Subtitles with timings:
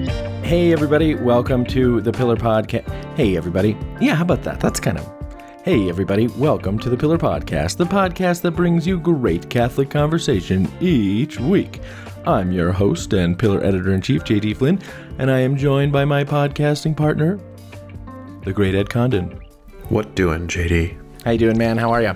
[0.00, 2.88] Hey, everybody, welcome to the Pillar Podcast.
[3.16, 3.76] Hey, everybody.
[4.00, 4.58] Yeah, how about that?
[4.58, 5.06] That's kind of.
[5.62, 10.72] Hey, everybody, welcome to the Pillar Podcast, the podcast that brings you great Catholic conversation
[10.80, 11.82] each week.
[12.26, 14.80] I'm your host and Pillar Editor in Chief, JD Flynn,
[15.18, 17.38] and I am joined by my podcasting partner,
[18.44, 19.38] the great Ed Condon.
[19.90, 20.96] What doing, JD?
[21.26, 21.76] How you doing, man?
[21.76, 22.14] How are you?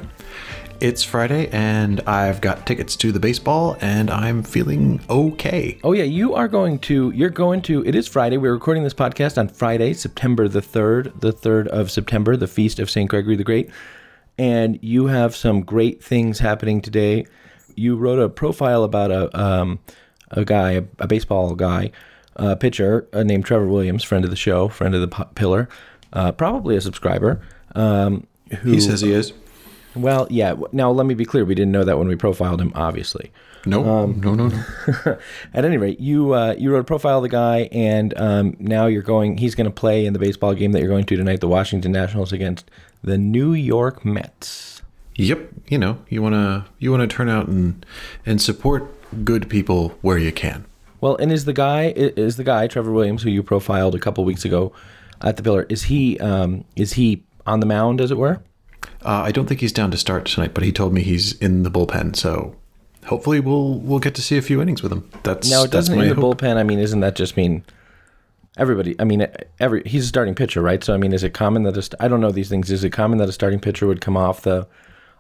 [0.81, 5.79] It's Friday and I've got tickets to the baseball and I'm feeling okay.
[5.83, 8.37] Oh yeah, you are going to you're going to it is Friday.
[8.37, 12.79] We're recording this podcast on Friday, September the 3rd, the 3rd of September, the feast
[12.79, 13.09] of St.
[13.09, 13.71] Gregory the Great.
[14.37, 17.27] And you have some great things happening today.
[17.77, 19.79] You wrote a profile about a um,
[20.31, 21.93] a guy, a, a baseball guy,
[22.37, 25.69] a pitcher uh, named Trevor Williams, friend of the show, friend of the pillar,
[26.13, 27.41] uh, probably a subscriber.
[27.75, 28.27] Um,
[28.61, 29.33] who, He says he is.
[29.95, 30.55] Well, yeah.
[30.73, 31.45] Now let me be clear.
[31.45, 33.31] We didn't know that when we profiled him, obviously.
[33.67, 34.65] No, no, no, no.
[35.55, 38.87] At any rate, you uh, you wrote a profile of the guy, and um, now
[38.87, 39.39] you're going.
[39.39, 41.93] He's going to play in the baseball game that you're going to tonight, the Washington
[41.93, 42.71] Nationals against
[43.03, 44.83] the New York Mets.
[45.17, 47.87] Yep, you know, you wanna you wanna turn out and
[48.27, 48.85] and support
[49.25, 50.65] good people where you can.
[51.01, 54.25] Well, and is the guy is the guy Trevor Williams, who you profiled a couple
[54.25, 54.73] weeks ago
[55.21, 55.67] at the Pillar?
[55.69, 58.43] Is he um, is he on the mound, as it were?
[59.05, 61.63] Uh, I don't think he's down to start tonight, but he told me he's in
[61.63, 62.57] the bullpen, so
[63.07, 65.09] hopefully we'll we'll get to see a few innings with him.
[65.23, 66.39] That's Now, it doesn't my in the hope.
[66.39, 66.57] bullpen.
[66.57, 67.65] I mean, isn't that just mean
[68.57, 68.97] everybody?
[68.99, 69.27] I mean,
[69.61, 70.83] every he's a starting pitcher, right?
[70.83, 72.71] So I mean, is it common that a st- I don't know these things?
[72.71, 74.67] Is it common that a starting pitcher would come off the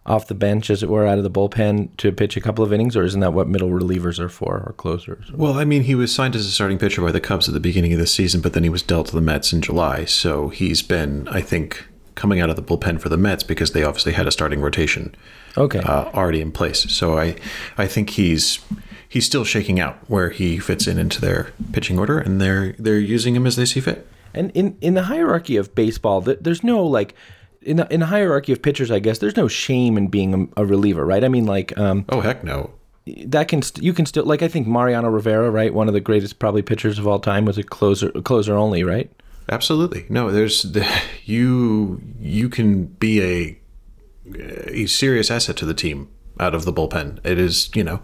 [0.06, 2.74] off the bench, as it were, out of the bullpen to pitch a couple of
[2.74, 5.32] innings, or isn't that what middle relievers are for, or closers?
[5.32, 7.60] Well, I mean, he was signed as a starting pitcher by the Cubs at the
[7.60, 10.04] beginning of the season, but then he was dealt to the Mets in July.
[10.04, 13.82] So he's been, I think, coming out of the bullpen for the Mets because they
[13.82, 15.14] obviously had a starting rotation
[15.56, 16.80] Okay, uh, already in place.
[16.92, 17.36] So I,
[17.78, 18.58] I think he's
[19.08, 22.98] he's still shaking out where he fits in into their pitching order, and they're they're
[22.98, 24.06] using him as they see fit.
[24.34, 27.14] and in in the hierarchy of baseball, th- there's no like.
[27.66, 30.60] In the, in the hierarchy of pitchers, I guess there's no shame in being a,
[30.60, 31.24] a reliever, right?
[31.24, 32.72] I mean, like um, Oh heck no!
[33.24, 35.72] that can st- you can still like I think Mariano Rivera, right?
[35.72, 39.10] One of the greatest probably pitchers of all time was a closer closer only, right?
[39.48, 40.30] Absolutely no.
[40.30, 40.86] There's the,
[41.24, 43.58] you you can be a
[44.68, 46.08] a serious asset to the team
[46.40, 47.18] out of the bullpen.
[47.24, 48.00] It is you know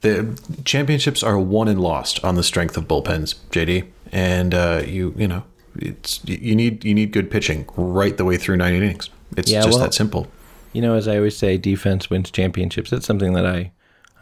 [0.00, 5.14] the championships are won and lost on the strength of bullpens, JD, and uh, you
[5.16, 5.44] you know
[5.76, 9.08] it's you need you need good pitching right the way through nine innings.
[9.36, 10.26] It's Yeah, just well- that simple.
[10.74, 12.88] You know, as I always say, defense wins championships.
[12.88, 13.72] That's something that I,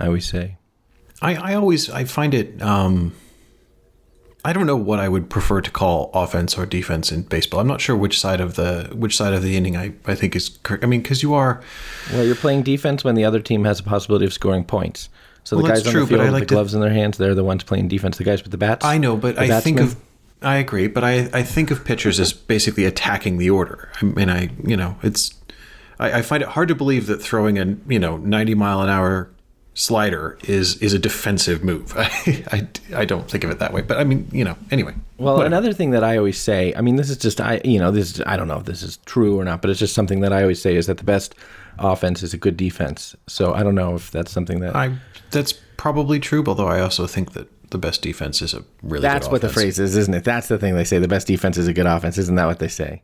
[0.00, 0.56] I always say.
[1.22, 3.12] I, I always I find it um
[4.44, 7.60] I don't know what I would prefer to call offense or defense in baseball.
[7.60, 10.34] I'm not sure which side of the which side of the inning I, I think
[10.34, 10.82] is correct.
[10.82, 11.62] I mean, because you are
[12.12, 15.08] Well, you're playing defense when the other team has a possibility of scoring points.
[15.44, 16.92] So the Well, guys on true, the field with like the to- gloves in their
[16.92, 18.16] hands, they're the ones playing defense.
[18.18, 18.84] The guys with the bats.
[18.84, 19.96] I know, but I think of
[20.42, 23.90] I agree, but I, I think of pitchers as basically attacking the order.
[24.00, 25.34] I mean, I you know it's
[25.98, 28.88] I, I find it hard to believe that throwing a you know 90 mile an
[28.88, 29.28] hour
[29.80, 31.94] slider is is a defensive move.
[31.96, 32.68] I, I,
[33.00, 34.94] I don't think of it that way, but I mean you know anyway.
[35.16, 35.46] Well, Whatever.
[35.46, 38.14] another thing that I always say, I mean, this is just I, you know, this
[38.14, 40.32] is, I don't know if this is true or not, but it's just something that
[40.32, 41.34] I always say is that the best
[41.78, 43.14] offense is a good defense.
[43.26, 44.92] So I don't know if that's something that I
[45.30, 49.08] that's probably true, although I also think that the best defense is a really good
[49.08, 49.24] offense.
[49.24, 50.24] that's what the phrase is, isn't it?
[50.24, 50.98] That's the thing they say.
[50.98, 52.18] The best defense is a good offense.
[52.18, 53.02] Isn't that what they say?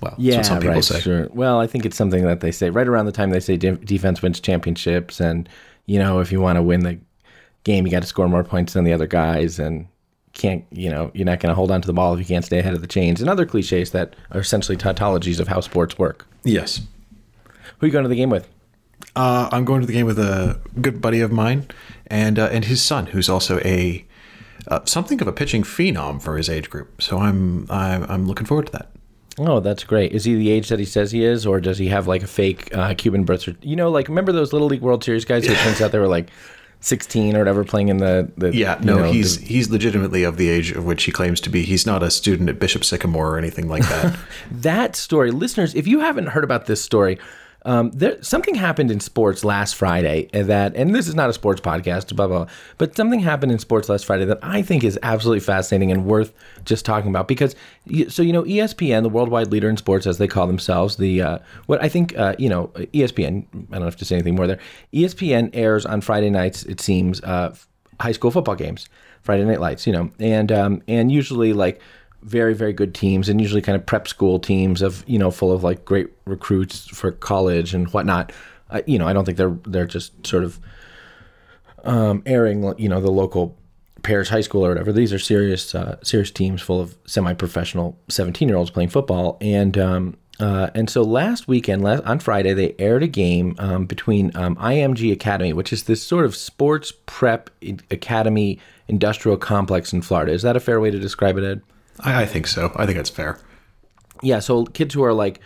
[0.00, 0.84] Well, Yeah, that's what some people right.
[0.84, 1.00] say.
[1.00, 1.28] Sure.
[1.32, 3.76] Well, I think it's something that they say right around the time they say de-
[3.76, 5.48] defense wins championships, and
[5.86, 6.98] you know, if you want to win the
[7.64, 9.86] game, you got to score more points than the other guys, and
[10.32, 12.44] can't you know you're not going to hold on to the ball if you can't
[12.44, 15.98] stay ahead of the chains, and other cliches that are essentially tautologies of how sports
[15.98, 16.26] work.
[16.44, 16.80] Yes.
[17.78, 18.48] Who are you going to the game with?
[19.16, 21.66] Uh, I'm going to the game with a good buddy of mine,
[22.06, 24.06] and uh, and his son, who's also a
[24.68, 27.02] uh, something of a pitching phenom for his age group.
[27.02, 28.91] So I'm I'm, I'm looking forward to that.
[29.38, 30.12] Oh, that's great.
[30.12, 32.26] Is he the age that he says he is, or does he have like a
[32.26, 33.68] fake uh, Cuban birth certificate?
[33.68, 36.08] You know, like remember those Little League World Series guys who turns out they were
[36.08, 36.30] like
[36.80, 40.36] 16 or whatever playing in the, the Yeah, no, know, he's the- he's legitimately of
[40.36, 41.62] the age of which he claims to be.
[41.62, 44.18] He's not a student at Bishop Sycamore or anything like that.
[44.50, 45.74] that story, listeners.
[45.74, 47.18] If you haven't heard about this story,
[47.64, 51.60] um, there something happened in sports last Friday that, and this is not a sports
[51.60, 54.98] podcast, blah blah, blah, but something happened in sports last Friday that I think is
[55.02, 56.32] absolutely fascinating and worth
[56.64, 57.54] just talking about because,
[58.08, 61.38] so you know, ESPN, the worldwide leader in sports, as they call themselves, the uh,
[61.66, 63.46] what I think, uh, you know, ESPN.
[63.70, 64.58] I don't have to say anything more there.
[64.92, 66.64] ESPN airs on Friday nights.
[66.64, 67.54] It seems uh,
[68.00, 68.88] high school football games,
[69.22, 71.80] Friday Night Lights, you know, and um, and usually like
[72.22, 75.52] very very good teams and usually kind of prep school teams of you know full
[75.52, 78.32] of like great recruits for college and whatnot.
[78.70, 80.58] Uh, you know, I don't think they're they're just sort of
[81.84, 83.56] um, airing you know the local
[84.02, 84.92] parish High School or whatever.
[84.92, 89.38] These are serious uh, serious teams full of semi-professional 17-year-olds playing football.
[89.40, 93.86] And um, uh, and so last weekend, last, on Friday, they aired a game um,
[93.86, 97.50] between um, IMG Academy, which is this sort of sports prep
[97.90, 98.58] academy
[98.88, 100.32] industrial complex in Florida.
[100.32, 101.62] Is that a fair way to describe it, Ed?
[102.00, 102.72] I, I think so.
[102.76, 103.38] I think that's fair.
[104.22, 104.38] Yeah.
[104.38, 105.40] So kids who are like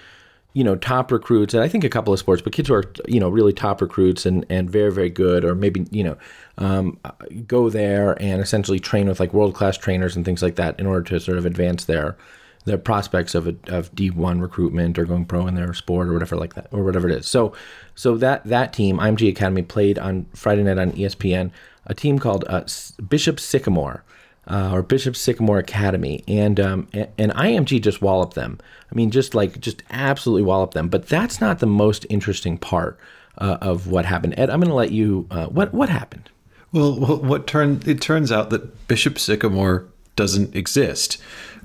[0.52, 2.84] you know top recruits and i think a couple of sports but kids who are
[3.06, 6.16] you know really top recruits and and very very good or maybe you know
[6.56, 6.98] um,
[7.46, 10.86] go there and essentially train with like world class trainers and things like that in
[10.86, 12.16] order to sort of advance their
[12.64, 16.36] their prospects of a, of D1 recruitment or going pro in their sport or whatever
[16.36, 17.28] like that or whatever it is.
[17.28, 17.52] So
[17.94, 21.50] so that that team IMG Academy played on Friday night on ESPN
[21.86, 22.64] a team called uh,
[23.08, 24.04] Bishop Sycamore
[24.46, 28.58] uh, or Bishop Sycamore Academy, and um, and IMG just walloped them.
[28.90, 30.88] I mean, just like just absolutely walloped them.
[30.88, 32.98] But that's not the most interesting part
[33.38, 34.34] uh, of what happened.
[34.36, 35.26] Ed, I'm going to let you.
[35.30, 36.30] Uh, what what happened?
[36.72, 41.18] Well, what turned it turns out that Bishop Sycamore doesn't exist.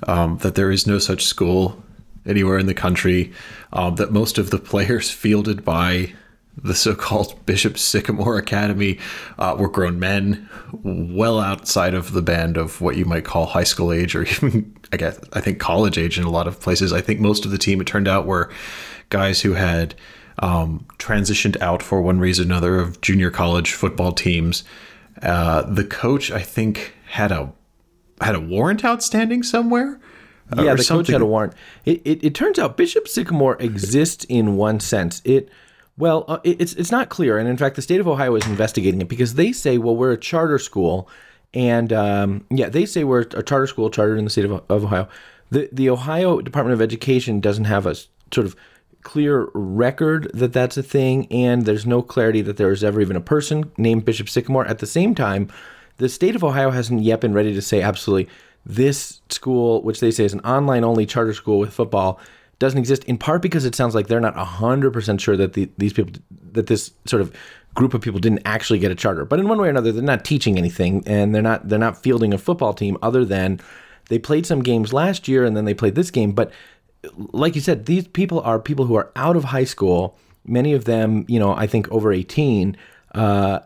[0.04, 1.82] Um, that there is no such school
[2.26, 3.32] anywhere in the country.
[3.72, 6.12] Um, that most of the players fielded by
[6.56, 8.98] the so-called Bishop Sycamore Academy
[9.38, 10.48] uh, were grown men,
[10.82, 14.74] well outside of the band of what you might call high school age, or even
[14.92, 16.92] I guess I think college age in a lot of places.
[16.92, 18.50] I think most of the team it turned out were
[19.08, 19.94] guys who had
[20.38, 24.64] um, transitioned out for one reason or another of junior college football teams.
[25.20, 27.52] Uh, the coach, I think, had a
[28.20, 30.00] had a warrant outstanding somewhere.
[30.56, 31.06] Uh, yeah, the something.
[31.06, 31.54] coach had a warrant.
[31.84, 35.22] It, it, it turns out Bishop Sycamore exists in one sense.
[35.24, 35.48] It
[36.02, 39.00] well, uh, it's it's not clear, and in fact, the state of Ohio is investigating
[39.00, 41.08] it because they say, well, we're a charter school,
[41.54, 44.82] and um, yeah, they say we're a charter school chartered in the state of, of
[44.86, 45.06] Ohio.
[45.52, 47.94] The the Ohio Department of Education doesn't have a
[48.34, 48.56] sort of
[49.04, 53.14] clear record that that's a thing, and there's no clarity that there is ever even
[53.14, 54.66] a person named Bishop Sycamore.
[54.66, 55.52] At the same time,
[55.98, 58.28] the state of Ohio hasn't yet been ready to say absolutely
[58.66, 62.18] this school, which they say is an online only charter school with football,
[62.58, 65.92] doesn't exist in part because it sounds like they're not 100% sure that the, these
[65.92, 66.12] people
[66.52, 67.34] that this sort of
[67.74, 69.24] group of people didn't actually get a charter.
[69.24, 72.02] But in one way or another they're not teaching anything and they're not they're not
[72.02, 73.60] fielding a football team other than
[74.08, 76.32] they played some games last year and then they played this game.
[76.32, 76.52] But
[77.32, 80.18] like you said these people are people who are out of high school.
[80.44, 82.76] Many of them you know i think over 18
[83.14, 83.60] uh,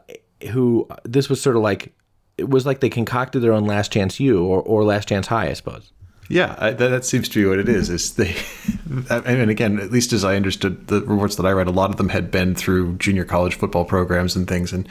[0.50, 1.94] who this was sort of like
[2.36, 5.48] it was like they concocted their own last chance u or, or last chance high
[5.48, 5.92] i suppose
[6.28, 7.88] yeah, I, that, that, seems to be what it is.
[7.90, 8.34] Is they,
[9.10, 11.96] and again, at least as I understood the reports that I read, a lot of
[11.96, 14.88] them had been through junior college football programs and things, and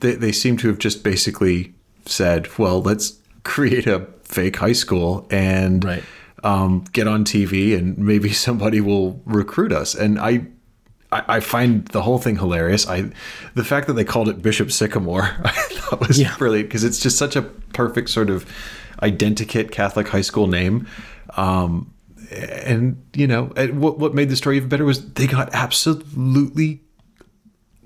[0.00, 1.74] they they seem to have just basically
[2.06, 6.04] said, "Well, let's create a fake high school and right.
[6.44, 10.46] um, get on TV, and maybe somebody will recruit us." And I
[11.12, 12.88] I, find the whole thing hilarious.
[12.88, 13.10] I,
[13.54, 16.36] the fact that they called it Bishop Sycamore, I thought was yeah.
[16.36, 18.46] brilliant because it's just such a perfect sort of
[19.02, 20.86] identikit Catholic high school name.
[21.36, 21.92] Um,
[22.30, 26.80] and you know, what what made the story even better was they got absolutely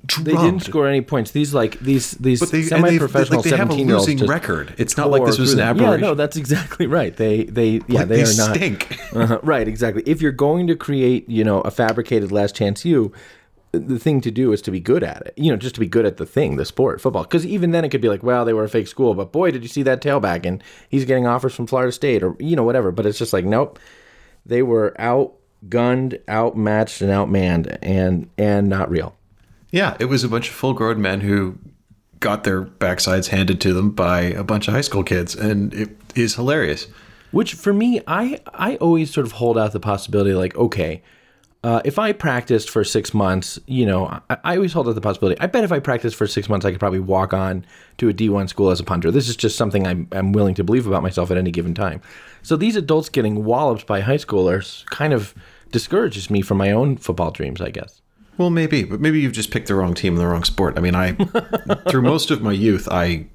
[0.06, 0.26] Drubbed.
[0.26, 1.30] They didn't score any points.
[1.30, 4.74] These like these these they, semi-professional like, seventeen year olds losing record.
[4.76, 6.00] It's not like this was an aberration.
[6.00, 7.16] Yeah, no, that's exactly right.
[7.16, 8.98] They they yeah like they, they, are stink.
[9.14, 9.66] not uh, right.
[9.66, 10.02] Exactly.
[10.04, 13.12] If you're going to create you know a fabricated last chance U,
[13.78, 15.34] the thing to do is to be good at it.
[15.36, 17.22] You know, just to be good at the thing, the sport, football.
[17.24, 19.50] Because even then, it could be like, well, they were a fake school, but boy,
[19.50, 22.62] did you see that tailback, and he's getting offers from Florida State, or you know,
[22.62, 22.90] whatever.
[22.90, 23.78] But it's just like, nope,
[24.44, 29.16] they were outgunned, outmatched, and outmanned, and and not real.
[29.70, 31.58] Yeah, it was a bunch of full-grown men who
[32.20, 35.90] got their backsides handed to them by a bunch of high school kids, and it
[36.14, 36.86] is hilarious.
[37.32, 41.02] Which for me, I I always sort of hold out the possibility, like, okay
[41.64, 45.00] uh, if I practiced for six months, you know, I, I, always hold out the
[45.00, 45.40] possibility.
[45.40, 47.64] I bet if I practiced for six months, I could probably walk on
[47.96, 49.10] to a D1 school as a punter.
[49.10, 52.02] This is just something I'm, I'm willing to believe about myself at any given time.
[52.42, 55.34] So these adults getting walloped by high schoolers kind of
[55.72, 58.02] discourages me from my own football dreams, I guess.
[58.36, 60.76] Well, maybe, but maybe you've just picked the wrong team and the wrong sport.
[60.76, 61.12] I mean, I,
[61.88, 63.26] through most of my youth, I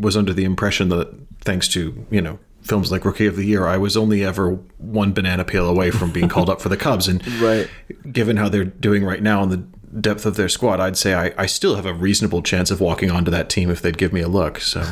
[0.00, 3.66] was under the impression that thanks to, you know, films like Rookie of the Year,
[3.66, 7.06] I was only ever one banana peel away from being called up for the Cubs.
[7.06, 7.68] And right.
[8.10, 11.32] given how they're doing right now and the depth of their squad, I'd say I,
[11.36, 14.22] I still have a reasonable chance of walking onto that team if they'd give me
[14.22, 14.60] a look.
[14.60, 14.82] So,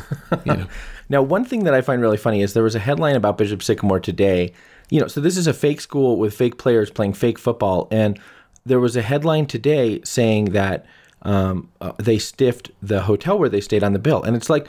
[0.45, 0.67] you know.
[1.09, 3.62] now, one thing that I find really funny is there was a headline about Bishop
[3.62, 4.52] Sycamore today.
[4.91, 7.88] You know, so this is a fake school with fake players playing fake football.
[7.91, 8.21] And
[8.67, 10.85] there was a headline today saying that
[11.23, 14.23] um, uh, they stiffed the hotel where they stayed on the bill.
[14.23, 14.69] And it's like,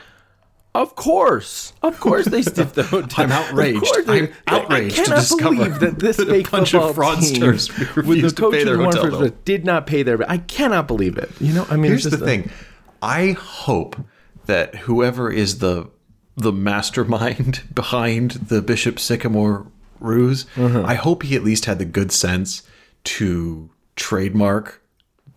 [0.74, 3.24] of course, of course, they stiffed the hotel.
[3.24, 3.86] I'm outraged.
[4.08, 8.22] I'm outraged I, I cannot believe that this that fake bunch of fraudsters team, with
[8.22, 10.28] the coach to pay their hotel did not pay their.
[10.28, 11.30] I cannot believe it.
[11.40, 12.50] You know, I mean, here's the thing.
[13.00, 13.96] I hope
[14.46, 15.90] that whoever is the
[16.36, 19.68] the mastermind behind the Bishop Sycamore
[20.00, 20.44] ruse.
[20.56, 20.84] Mm-hmm.
[20.84, 22.64] I hope he at least had the good sense
[23.04, 24.82] to trademark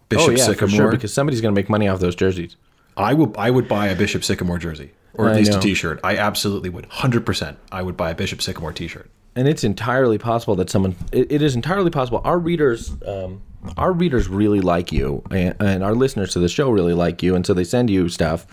[0.09, 0.69] Bishop oh yeah, Sycamore.
[0.69, 2.55] sure, because somebody's going to make money off those jerseys.
[2.95, 5.57] I would I would buy a Bishop Sycamore jersey or at I least know.
[5.57, 5.99] a T-shirt.
[6.03, 6.85] I absolutely would.
[6.85, 9.09] Hundred percent, I would buy a Bishop Sycamore T-shirt.
[9.35, 13.41] and it's entirely possible that someone it, it is entirely possible our readers um,
[13.77, 17.35] our readers really like you and, and our listeners to the show really like you
[17.35, 18.47] and so they send you stuff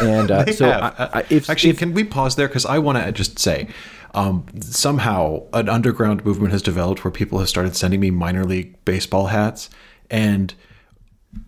[0.00, 0.68] and uh, so.
[0.70, 2.48] I, I, if Actually, if, can we pause there?
[2.48, 3.68] Because I want to just say,
[4.14, 8.84] um, somehow an underground movement has developed where people have started sending me minor league
[8.84, 9.70] baseball hats,
[10.10, 10.52] and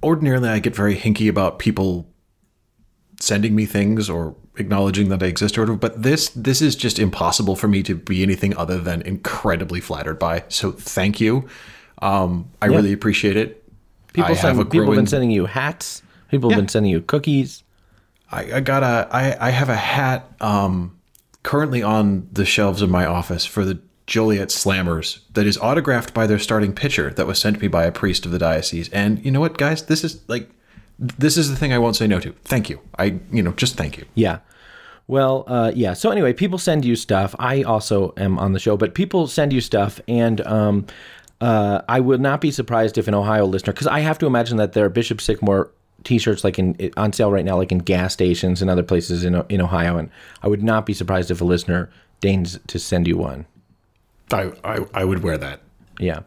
[0.03, 2.09] ordinarily I get very hinky about people
[3.21, 5.79] sending me things or acknowledging that I exist or whatever.
[5.79, 10.19] But this this is just impossible for me to be anything other than incredibly flattered
[10.19, 10.45] by.
[10.49, 11.49] So thank you.
[12.01, 13.63] Um, I really appreciate it.
[14.13, 17.01] people send, have a people have been sending you hats people have been sending you
[17.01, 17.63] cookies
[18.31, 20.99] I, I got a I, I have a hat um
[21.43, 26.27] currently on the shelves of my office for the Joliet Slammers that is autographed by
[26.27, 28.89] their starting pitcher that was sent me by a priest of the diocese.
[28.91, 29.87] And you know what, guys?
[29.87, 30.51] This is like
[31.03, 32.33] this is the thing I won't say no to.
[32.45, 32.81] Thank you.
[32.99, 34.07] I you know, just thank you.
[34.15, 34.39] Yeah.
[35.09, 35.95] Well, uh, yeah.
[35.95, 37.35] So anyway, people send you stuff.
[37.39, 40.87] I also am on the show, but people send you stuff, and um,
[41.41, 44.59] uh, I would not be surprised if an Ohio listener, because I have to imagine
[44.59, 45.71] that there are Bishop Sycamore
[46.05, 49.35] T-shirts like in on sale right now, like in gas stations and other places in
[49.49, 50.09] in Ohio, and
[50.43, 51.91] I would not be surprised if a listener
[52.21, 53.47] deigns to send you one.
[54.33, 55.63] I I, I would wear that.
[55.99, 56.21] Yeah.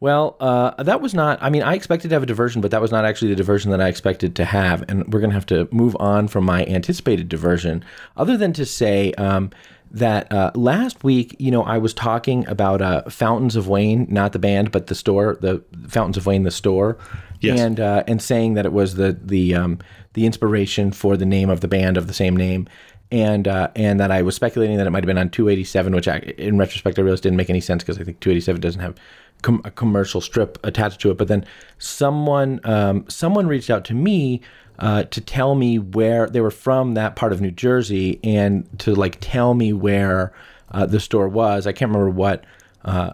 [0.00, 1.38] Well, uh, that was not.
[1.42, 3.70] I mean, I expected to have a diversion, but that was not actually the diversion
[3.70, 4.82] that I expected to have.
[4.88, 7.84] And we're going to have to move on from my anticipated diversion,
[8.16, 9.50] other than to say um,
[9.90, 14.32] that uh, last week, you know, I was talking about uh, Fountains of Wayne, not
[14.32, 16.96] the band, but the store, the Fountains of Wayne, the store,
[17.40, 17.60] Yes.
[17.60, 19.78] and uh, and saying that it was the the um,
[20.14, 22.68] the inspiration for the name of the band of the same name.
[23.12, 26.06] And uh, and that I was speculating that it might have been on 287, which
[26.06, 28.94] I, in retrospect I realized didn't make any sense because I think 287 doesn't have
[29.42, 31.18] com- a commercial strip attached to it.
[31.18, 31.44] But then
[31.78, 34.40] someone um, someone reached out to me
[34.78, 38.94] uh, to tell me where they were from that part of New Jersey and to
[38.94, 40.32] like tell me where
[40.70, 41.66] uh, the store was.
[41.66, 42.44] I can't remember what.
[42.82, 43.12] Uh,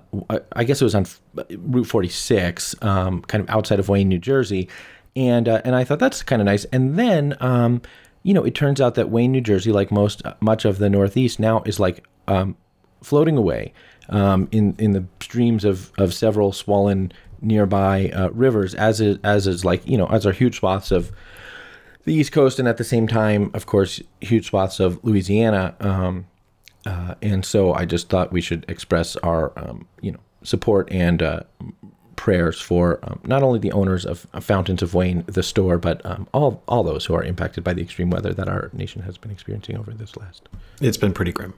[0.53, 1.07] I- guess it was on
[1.59, 4.69] Route 46, um, kind of outside of Wayne, New Jersey,
[5.17, 6.67] and uh, and I thought that's kind of nice.
[6.67, 7.83] And then um,
[8.27, 11.39] you know, it turns out that Wayne, New Jersey, like most much of the Northeast
[11.39, 12.57] now, is like um,
[13.01, 13.73] floating away
[14.09, 19.47] um, in in the streams of of several swollen nearby uh, rivers, as is as
[19.47, 21.13] is like you know as are huge swaths of
[22.03, 25.77] the East Coast, and at the same time, of course, huge swaths of Louisiana.
[25.79, 26.27] Um,
[26.85, 31.23] uh, and so I just thought we should express our um, you know support and
[31.23, 31.41] uh,
[32.17, 36.27] prayers for um, not only the owners of Fountains of Wayne, the store, but um,
[36.33, 39.31] all all those who are impacted by the extreme weather that our nation has been
[39.31, 40.49] experiencing over this last
[40.81, 41.55] It's been pretty grim.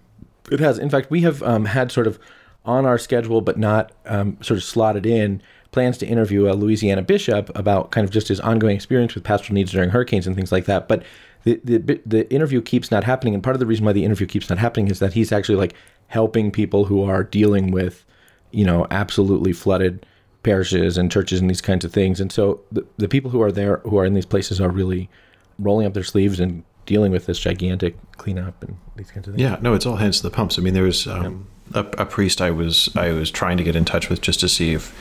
[0.50, 0.78] it has.
[0.78, 2.18] In fact, we have um, had sort of
[2.64, 7.02] on our schedule, but not um, sort of slotted in plans to interview a Louisiana
[7.02, 10.50] bishop about kind of just his ongoing experience with pastoral needs during hurricanes and things
[10.50, 10.88] like that.
[10.88, 11.02] But
[11.44, 14.26] the, the the interview keeps not happening, and part of the reason why the interview
[14.26, 15.74] keeps not happening is that he's actually like
[16.08, 18.04] helping people who are dealing with,
[18.50, 20.04] you know, absolutely flooded
[20.48, 22.20] parishes and churches and these kinds of things.
[22.20, 25.10] And so the, the people who are there, who are in these places, are really
[25.58, 29.42] rolling up their sleeves and dealing with this gigantic cleanup and these kinds of things.
[29.42, 30.58] Yeah, no, it's all hands to the pumps.
[30.58, 33.76] I mean, there was um, a, a priest I was I was trying to get
[33.76, 34.94] in touch with just to see if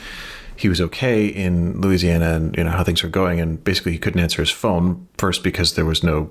[0.58, 4.00] he was okay in Louisiana and you know how things were going, and basically he
[4.00, 6.30] couldn't answer his phone first because there was no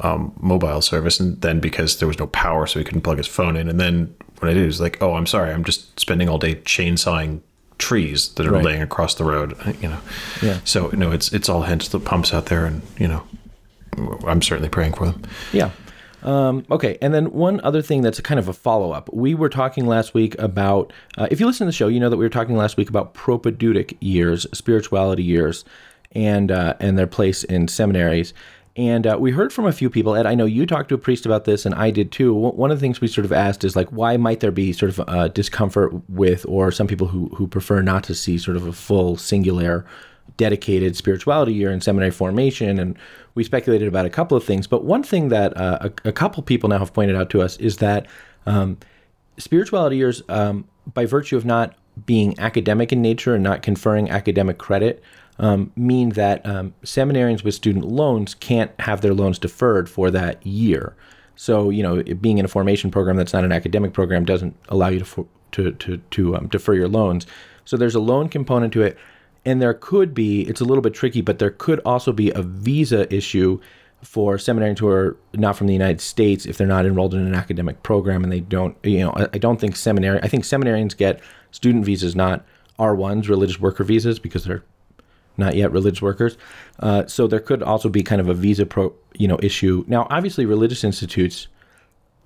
[0.00, 3.28] um, mobile service, and then because there was no power, so he couldn't plug his
[3.28, 3.68] phone in.
[3.68, 6.38] And then what I did he was like, oh, I'm sorry, I'm just spending all
[6.38, 7.42] day chainsawing
[7.78, 8.64] trees that are Right.
[8.64, 9.54] laying across the road.
[9.80, 9.98] You know,
[10.42, 10.58] Yeah.
[10.64, 13.22] So no, it's it's all hands the pumps out there, and you know,
[14.26, 15.22] I'm certainly praying for them.
[15.52, 15.70] Yeah.
[16.22, 19.12] Um, okay, and then one other thing that's kind of a follow up.
[19.12, 22.08] We were talking last week about, uh, if you listen to the show, you know
[22.08, 25.66] that we were talking last week about propedeutic years, spirituality years,
[26.12, 28.32] and uh, and their place in seminaries.
[28.76, 30.16] And uh, we heard from a few people.
[30.16, 32.34] Ed, I know you talked to a priest about this, and I did too.
[32.34, 34.72] One one of the things we sort of asked is like, why might there be
[34.72, 38.56] sort of uh, discomfort with, or some people who who prefer not to see sort
[38.56, 39.86] of a full singular
[40.36, 42.98] dedicated spirituality year in seminary formation, and
[43.36, 44.66] we speculated about a couple of things.
[44.66, 47.56] But one thing that uh, a, a couple people now have pointed out to us
[47.58, 48.08] is that
[48.46, 48.78] um,
[49.38, 51.74] spirituality years, um, by virtue of not
[52.06, 55.02] being academic in nature and not conferring academic credit,
[55.38, 60.44] um, mean that um, seminarians with student loans can't have their loans deferred for that
[60.46, 60.94] year.
[61.36, 64.88] So, you know, being in a formation program that's not an academic program doesn't allow
[64.88, 67.26] you to for, to to, to um, defer your loans.
[67.64, 68.96] So there's a loan component to it,
[69.44, 72.42] and there could be it's a little bit tricky, but there could also be a
[72.42, 73.60] visa issue
[74.02, 77.34] for seminarians who are not from the United States if they're not enrolled in an
[77.34, 80.20] academic program and they don't, you know, I, I don't think seminary.
[80.22, 82.44] I think seminarians get student visas, not
[82.78, 84.62] R1s, religious worker visas, because they're
[85.36, 86.36] not yet religious workers.
[86.80, 89.84] Uh, so there could also be kind of a visa pro, you know, issue.
[89.86, 91.48] Now, obviously, religious institutes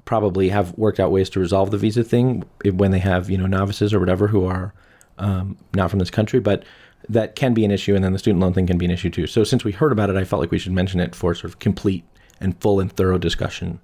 [0.04, 3.46] probably have worked out ways to resolve the visa thing when they have you know
[3.46, 4.72] novices or whatever who are
[5.18, 6.64] um, not from this country, but
[7.10, 9.10] that can be an issue, and then the student loan thing can be an issue
[9.10, 9.26] too.
[9.26, 11.52] So since we heard about it, I felt like we should mention it for sort
[11.52, 12.04] of complete
[12.40, 13.80] and full and thorough discussion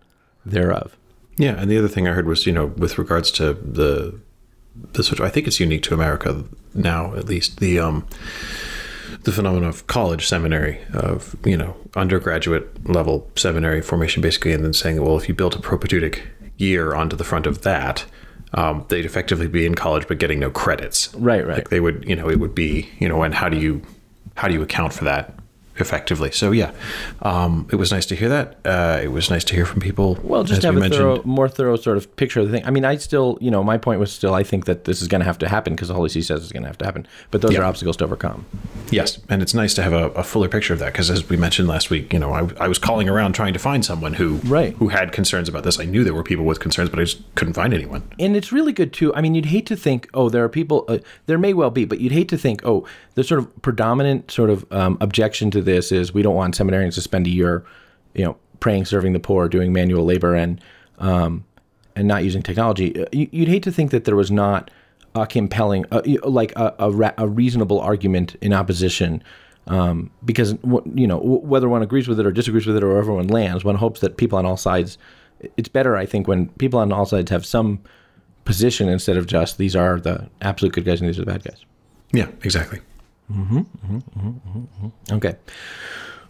[0.47, 0.97] thereof.
[1.37, 4.19] Yeah, and the other thing I heard was you know with regards to the
[4.75, 8.07] this, which I think it's unique to America now, at least the um,
[9.23, 14.73] the phenomenon of college seminary, of you know undergraduate level seminary formation, basically, and then
[14.73, 18.05] saying, well, if you built a propedeutic year onto the front of that,
[18.55, 21.13] um, they'd effectively be in college but getting no credits.
[21.15, 21.59] Right, right.
[21.59, 23.83] Like they would, you know, it would be, you know, and how do you
[24.37, 25.35] how do you account for that?
[25.77, 26.31] Effectively.
[26.31, 26.73] So yeah,
[27.23, 28.59] um, it was nice to hear that.
[28.65, 30.19] Uh, it was nice to hear from people.
[30.23, 32.67] Well, just to have we a thorough, more thorough sort of picture of the thing.
[32.67, 35.09] I mean, I still, you know, my point was still, I think that this is
[35.09, 36.85] going to have to happen because the Holy See says it's going to have to
[36.85, 37.07] happen.
[37.31, 37.61] But those yeah.
[37.61, 38.47] are obstacles to overcome.
[38.91, 41.37] Yes, and it's nice to have a, a fuller picture of that because, as we
[41.37, 44.37] mentioned last week, you know, I, I, was calling around trying to find someone who
[44.45, 44.75] right.
[44.75, 45.81] who had concerns about this.
[45.81, 48.09] I knew there were people with concerns, but I just couldn't find anyone.
[48.19, 49.15] And it's really good too.
[49.15, 50.85] I mean, you'd hate to think, oh, there are people.
[50.87, 54.31] Uh, there may well be, but you'd hate to think, oh, the sort of predominant
[54.31, 57.65] sort of um, objection to this is we don't want seminarians to spend a year,
[58.15, 60.61] you know, praying, serving the poor, doing manual labor, and
[60.99, 61.45] um,
[61.97, 63.01] and not using technology.
[63.01, 64.71] Uh, you'd hate to think that there was not
[65.15, 69.23] a compelling, uh, like a, a, a, reasonable argument in opposition.
[69.67, 70.55] Um, because
[70.95, 73.77] you know whether one agrees with it or disagrees with it or everyone lands, one
[73.77, 74.99] hopes that people on all sides.
[75.57, 77.81] It's better, I think, when people on all sides have some
[78.45, 81.45] position instead of just these are the absolute good guys and these are the bad
[81.45, 81.65] guys.
[82.13, 82.81] Yeah, exactly.
[83.33, 85.15] Mm-hmm, mm-hmm, mm-hmm, mm-hmm.
[85.17, 85.37] okay.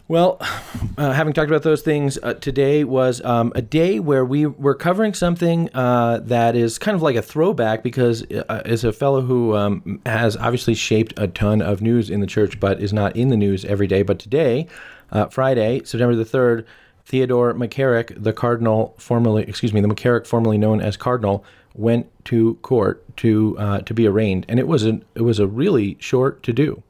[0.07, 0.37] Well,
[0.97, 4.75] uh, having talked about those things, uh, today was um, a day where we were
[4.75, 9.21] covering something uh, that is kind of like a throwback because uh, as a fellow
[9.21, 13.15] who um, has obviously shaped a ton of news in the church, but is not
[13.15, 14.03] in the news every day.
[14.03, 14.67] But today,
[15.11, 16.65] uh, Friday, September the 3rd,
[17.05, 22.55] Theodore McCarrick, the cardinal formerly, excuse me, the McCarrick formerly known as cardinal, went to
[22.55, 26.41] court to uh, to be arraigned, and it was a it was a really short
[26.43, 26.81] to do.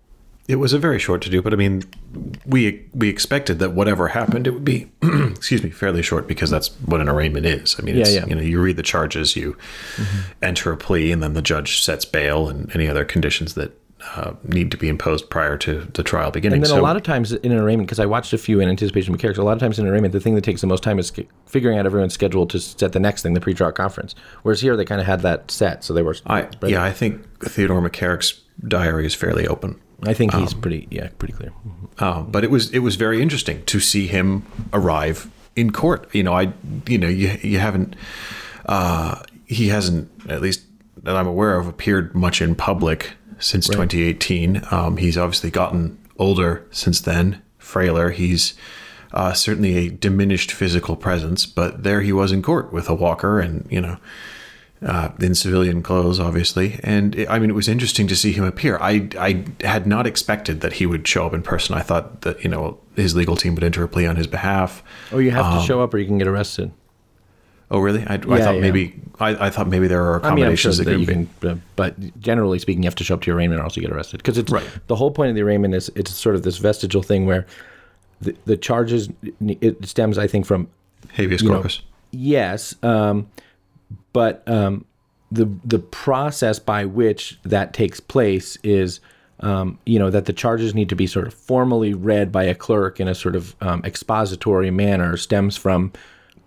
[0.48, 1.84] It was a very short to do, but I mean,
[2.46, 6.68] we we expected that whatever happened, it would be, excuse me, fairly short because that's
[6.86, 7.76] what an arraignment is.
[7.80, 8.26] I mean, yeah, yeah.
[8.28, 9.58] you know, you read the charges, you
[9.96, 10.32] mm-hmm.
[10.44, 13.76] enter a plea, and then the judge sets bail and any other conditions that
[14.16, 16.58] uh, need to be imposed prior to the trial beginning.
[16.58, 18.60] And then so, a lot of times in an arraignment, because I watched a few
[18.60, 20.62] in anticipation of McCarrick's, a lot of times in an arraignment, the thing that takes
[20.62, 21.12] the most time is
[21.48, 24.14] figuring out everyone's schedule to set the next thing, the pre-trial conference.
[24.44, 26.16] Whereas here, they kind of had that set, so they were.
[26.28, 29.82] I, yeah, I think Theodore McCarrick's diary is fairly open.
[30.04, 31.54] I think he's um, pretty yeah pretty clear.
[32.00, 36.14] Um, but it was it was very interesting to see him arrive in court.
[36.14, 36.54] You know, I
[36.88, 37.96] you know you you haven't
[38.66, 40.62] uh, he hasn't at least
[41.04, 43.90] that I'm aware of appeared much in public since right.
[43.90, 44.62] 2018.
[44.72, 48.12] Um, he's obviously gotten older since then, frailer.
[48.12, 48.54] He's
[49.14, 53.40] uh, certainly a diminished physical presence, but there he was in court with a walker
[53.40, 53.98] and you know
[54.86, 56.80] uh, in civilian clothes, obviously.
[56.84, 58.78] And it, I mean, it was interesting to see him appear.
[58.80, 61.76] I, I had not expected that he would show up in person.
[61.76, 64.84] I thought that, you know, his legal team would enter a plea on his behalf.
[65.12, 66.72] Oh, you have um, to show up or you can get arrested.
[67.72, 68.06] Oh, really?
[68.06, 68.62] I, yeah, I thought yeah.
[68.62, 71.64] maybe I, I, thought maybe there are accommodations I mean, sure that, that, you can,
[71.76, 73.92] but generally speaking, you have to show up to your arraignment or else you get
[73.92, 74.18] arrested.
[74.18, 74.68] Because it's right.
[74.86, 77.48] the whole point of the arraignment is it's sort of this vestigial thing where
[78.22, 79.10] the, the charges
[79.42, 80.70] it stems, I think, from
[81.14, 81.80] habeas corpus.
[81.80, 83.32] Know, yes, um,
[84.16, 84.86] but um,
[85.30, 89.02] the the process by which that takes place is
[89.42, 92.56] um, you know that the charges need to be sort of formally read by a
[92.56, 95.92] clerk in a sort of um, expository manner stems from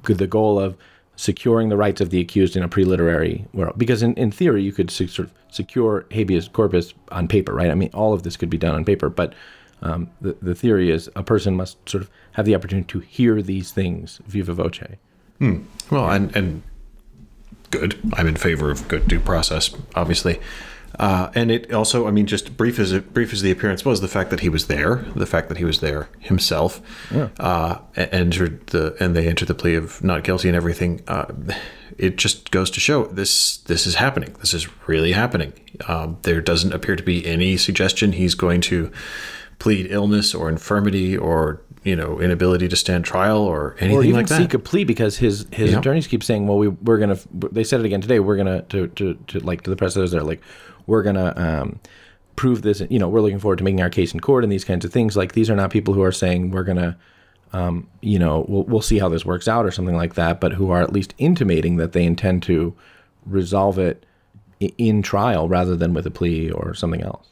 [0.05, 0.79] the goal of
[1.15, 3.77] securing the rights of the accused in a pre-literary world.
[3.77, 7.71] Because in, in theory you could sort of secure habeas corpus on paper right?
[7.71, 9.35] I mean all of this could be done on paper but
[9.83, 13.43] um, the, the theory is a person must sort of have the opportunity to hear
[13.43, 14.97] these things viva voce.
[15.39, 15.65] Hmm.
[15.91, 16.63] well and, and
[17.71, 17.99] good.
[18.15, 20.41] I'm in favor of good due process, obviously.
[20.99, 24.09] Uh, and it also, I mean, just brief as brief as the appearance was, the
[24.09, 26.81] fact that he was there, the fact that he was there himself,
[27.15, 27.29] yeah.
[27.39, 31.03] uh, entered the and they entered the plea of not guilty and everything.
[31.07, 31.33] Uh,
[31.99, 34.35] it just goes to show this this is happening.
[34.41, 35.53] This is really happening.
[35.87, 38.91] Um, there doesn't appear to be any suggestion he's going to
[39.59, 44.17] plead illness or infirmity or you know inability to stand trial or anything or even
[44.17, 44.39] like that.
[44.39, 45.79] Seek a plea because his his yeah.
[45.79, 48.21] attorneys keep saying, "Well, we we're gonna." They said it again today.
[48.21, 50.41] We're gonna to to, to like to the press there, like
[50.87, 51.81] we're gonna um,
[52.37, 52.83] prove this.
[52.89, 54.93] You know, we're looking forward to making our case in court and these kinds of
[54.93, 55.17] things.
[55.17, 56.97] Like these are not people who are saying we're gonna
[57.53, 60.53] um, you know, we'll, we'll see how this works out or something like that, but
[60.53, 62.75] who are at least intimating that they intend to
[63.25, 64.05] resolve it
[64.61, 67.27] in trial rather than with a plea or something else.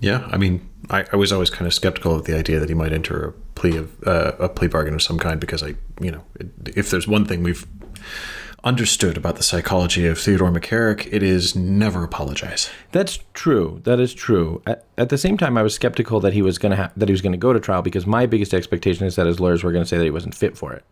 [0.00, 2.74] Yeah, I mean, I, I was always kind of skeptical of the idea that he
[2.74, 6.10] might enter a plea of uh, a plea bargain of some kind because I, you
[6.10, 6.24] know,
[6.74, 7.66] if there's one thing we've
[8.64, 12.70] understood about the psychology of Theodore McCarrick, it is never apologize.
[12.92, 13.80] That's true.
[13.84, 14.62] That is true.
[14.66, 17.08] At, at the same time, I was skeptical that he was going to ha- that
[17.08, 19.64] he was going to go to trial because my biggest expectation is that his lawyers
[19.64, 20.84] were going to say that he wasn't fit for it.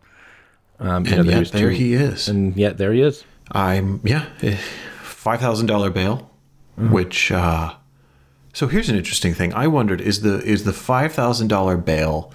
[0.79, 2.27] Um, and know, yet he there too, he is.
[2.27, 3.23] And yet there he is.
[3.51, 4.57] I'm yeah, eh,
[5.03, 6.31] five thousand dollar bail,
[6.77, 6.93] mm-hmm.
[6.93, 7.31] which.
[7.31, 7.75] Uh,
[8.53, 9.53] so here's an interesting thing.
[9.53, 12.31] I wondered is the is the five thousand dollar bail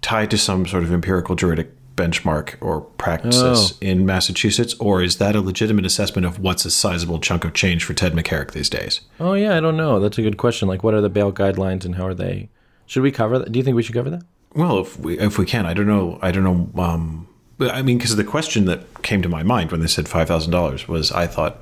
[0.00, 3.76] tied to some sort of empirical juridic benchmark or practices oh.
[3.80, 7.84] in Massachusetts, or is that a legitimate assessment of what's a sizable chunk of change
[7.84, 9.00] for Ted McCarrick these days?
[9.18, 10.00] Oh yeah, I don't know.
[10.00, 10.68] That's a good question.
[10.68, 12.48] Like, what are the bail guidelines and how are they?
[12.86, 13.52] Should we cover that?
[13.52, 14.22] Do you think we should cover that?
[14.54, 16.18] Well, if we if we can, I don't know.
[16.22, 16.82] I don't know.
[16.82, 17.28] Um,
[17.60, 20.52] I mean, because the question that came to my mind when they said five thousand
[20.52, 21.58] dollars was, I thought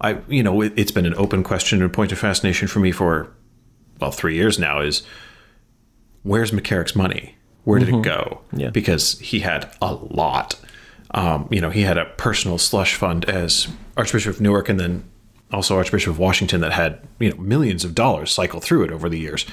[0.00, 2.92] I, you know, it, has been an open question and point of fascination for me
[2.92, 3.32] for,
[4.00, 5.02] well, three years now is
[6.22, 7.36] where's McCarrick's money?
[7.64, 7.98] Where did mm-hmm.
[7.98, 8.40] it go?
[8.52, 8.70] Yeah.
[8.70, 10.58] Because he had a lot.
[11.12, 15.04] Um, you know, he had a personal slush fund as Archbishop of Newark and then
[15.52, 19.08] also Archbishop of Washington that had, you know, millions of dollars cycle through it over
[19.08, 19.46] the years.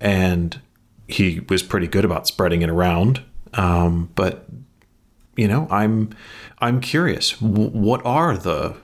[0.00, 0.60] And
[1.08, 3.22] he was pretty good about spreading it around.
[3.54, 4.46] Um, but,
[5.36, 6.10] you know, I'm,
[6.60, 7.32] I'm curious.
[7.38, 8.76] W- what are the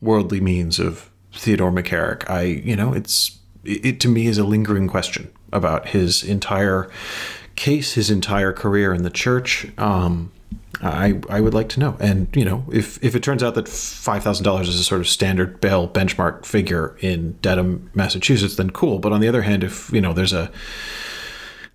[0.00, 2.28] worldly means of Theodore McCarrick.
[2.28, 6.90] I, you know, it's it to me is a lingering question about his entire
[7.56, 9.66] case, his entire career in the church.
[9.78, 10.32] Um,
[10.82, 13.68] I I would like to know, and you know, if if it turns out that
[13.68, 18.70] five thousand dollars is a sort of standard bail benchmark figure in Dedham, Massachusetts, then
[18.70, 18.98] cool.
[18.98, 20.50] But on the other hand, if you know, there's a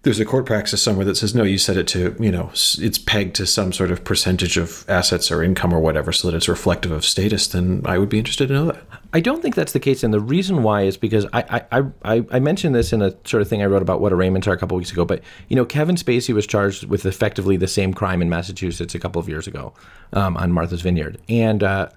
[0.05, 2.97] there's a court practice somewhere that says no you set it to you know it's
[2.97, 6.47] pegged to some sort of percentage of assets or income or whatever so that it's
[6.47, 8.83] reflective of status then i would be interested to know that.
[9.13, 12.23] I don't think that's the case and the reason why is because i i i,
[12.31, 14.57] I mentioned this in a sort of thing i wrote about what arraignments are a
[14.57, 18.21] couple weeks ago but you know kevin spacey was charged with effectively the same crime
[18.21, 19.73] in massachusetts a couple of years ago
[20.13, 21.19] um, on martha's vineyard.
[21.27, 21.89] And uh,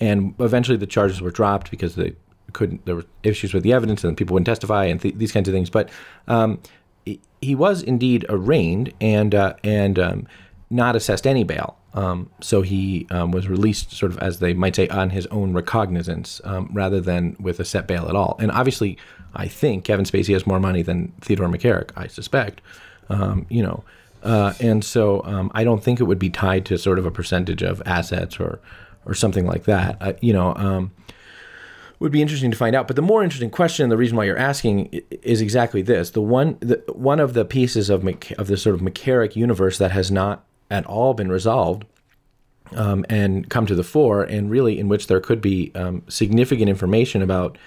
[0.00, 2.14] and eventually the charges were dropped because they
[2.52, 5.48] couldn't there were issues with the evidence and people wouldn't testify and th- these kinds
[5.48, 5.68] of things.
[5.68, 5.90] But
[6.28, 6.60] um,
[7.46, 10.26] he was indeed arraigned and uh, and um,
[10.68, 11.78] not assessed any bail.
[11.94, 15.52] Um, so he um, was released, sort of as they might say, on his own
[15.52, 18.36] recognizance, um, rather than with a set bail at all.
[18.40, 18.98] And obviously,
[19.34, 21.90] I think Kevin Spacey has more money than Theodore McCarrick.
[21.96, 22.60] I suspect,
[23.08, 23.84] um, you know,
[24.24, 27.12] uh, and so um, I don't think it would be tied to sort of a
[27.12, 28.58] percentage of assets or
[29.06, 29.96] or something like that.
[30.00, 30.90] Uh, you know
[31.98, 32.86] would be interesting to find out.
[32.86, 36.58] But the more interesting question, the reason why you're asking, is exactly this: the one,
[36.60, 38.06] the, one of the pieces of
[38.38, 41.84] of the sort of McCarrick universe that has not at all been resolved
[42.74, 46.68] um, and come to the fore, and really in which there could be um, significant
[46.68, 47.58] information about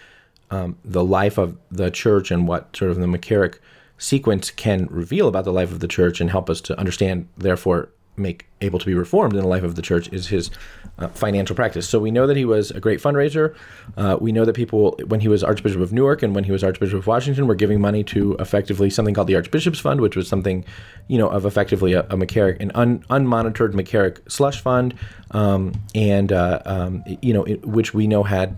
[0.52, 3.60] um, the life of the church and what sort of the McCarrick
[3.98, 7.90] sequence can reveal about the life of the church and help us to understand, therefore,
[8.20, 10.52] make able to be reformed in the life of the church is his
[10.98, 11.88] uh, financial practice.
[11.88, 13.56] So we know that he was a great fundraiser.
[13.96, 16.64] Uh, we know that people, when he was Archbishop of Newark and when he was
[16.64, 20.28] Archbishop of Washington, were giving money to effectively something called the Archbishop's Fund, which was
[20.28, 20.66] something,
[21.08, 24.94] you know, of effectively a, a McCarrick, an un, unmonitored McCarrick slush fund,
[25.32, 28.58] um, and uh, um, you know, it, which we know had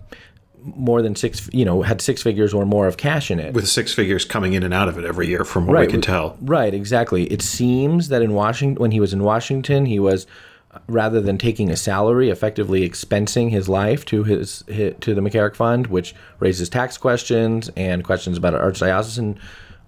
[0.64, 3.54] more than six, you know, had six figures or more of cash in it.
[3.54, 5.92] With six figures coming in and out of it every year, from what right, we
[5.92, 6.38] can tell.
[6.42, 7.24] Right, exactly.
[7.26, 10.28] It seems that in Washington, when he was in Washington, he was
[10.88, 15.56] rather than taking a salary, effectively expensing his life to his, his to the McCarrick
[15.56, 19.38] Fund, which raises tax questions and questions about archdiocesan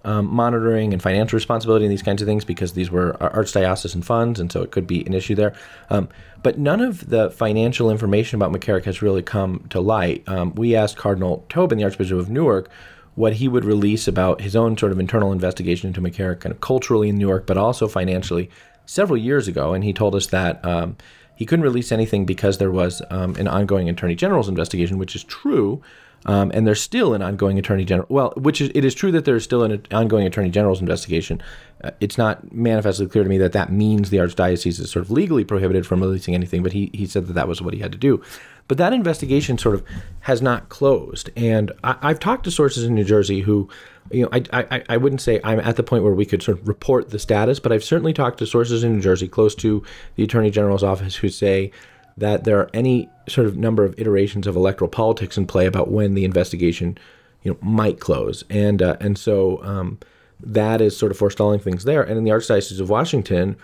[0.04, 4.40] um, monitoring and financial responsibility and these kinds of things because these were archdiocesan funds,
[4.40, 5.54] and so it could be an issue there.
[5.90, 6.08] Um,
[6.42, 10.22] but none of the financial information about McCarrick has really come to light.
[10.28, 12.70] Um, we asked Cardinal Tobin, the Archbishop of Newark,
[13.14, 16.60] what he would release about his own sort of internal investigation into McCarrick, kind of
[16.60, 18.50] culturally in Newark, but also financially,
[18.86, 20.64] several years ago, and he told us that.
[20.64, 20.96] Um,
[21.36, 25.24] he couldn't release anything because there was um, an ongoing attorney general's investigation, which is
[25.24, 25.82] true.
[26.26, 28.06] Um, and there's still an ongoing attorney general.
[28.08, 31.42] Well, which is it is true that there's still an ongoing attorney general's investigation.
[31.82, 35.10] Uh, it's not manifestly clear to me that that means the archdiocese is sort of
[35.10, 36.62] legally prohibited from releasing anything.
[36.62, 38.22] But he he said that that was what he had to do.
[38.66, 39.84] But that investigation sort of
[40.20, 41.28] has not closed.
[41.36, 43.68] And I, have talked to sources in New Jersey who,
[44.10, 46.58] you know, I, I I wouldn't say I'm at the point where we could sort
[46.58, 49.82] of report the status, but I've certainly talked to sources in New Jersey close to
[50.14, 51.70] the attorney general's office who say
[52.16, 55.90] that there are any sort of number of iterations of electoral politics in play about
[55.90, 56.96] when the investigation,
[57.42, 59.98] you know, might close, and uh, and so um,
[60.40, 62.02] that is sort of forestalling things there.
[62.02, 63.56] And in the Archdiocese of Washington,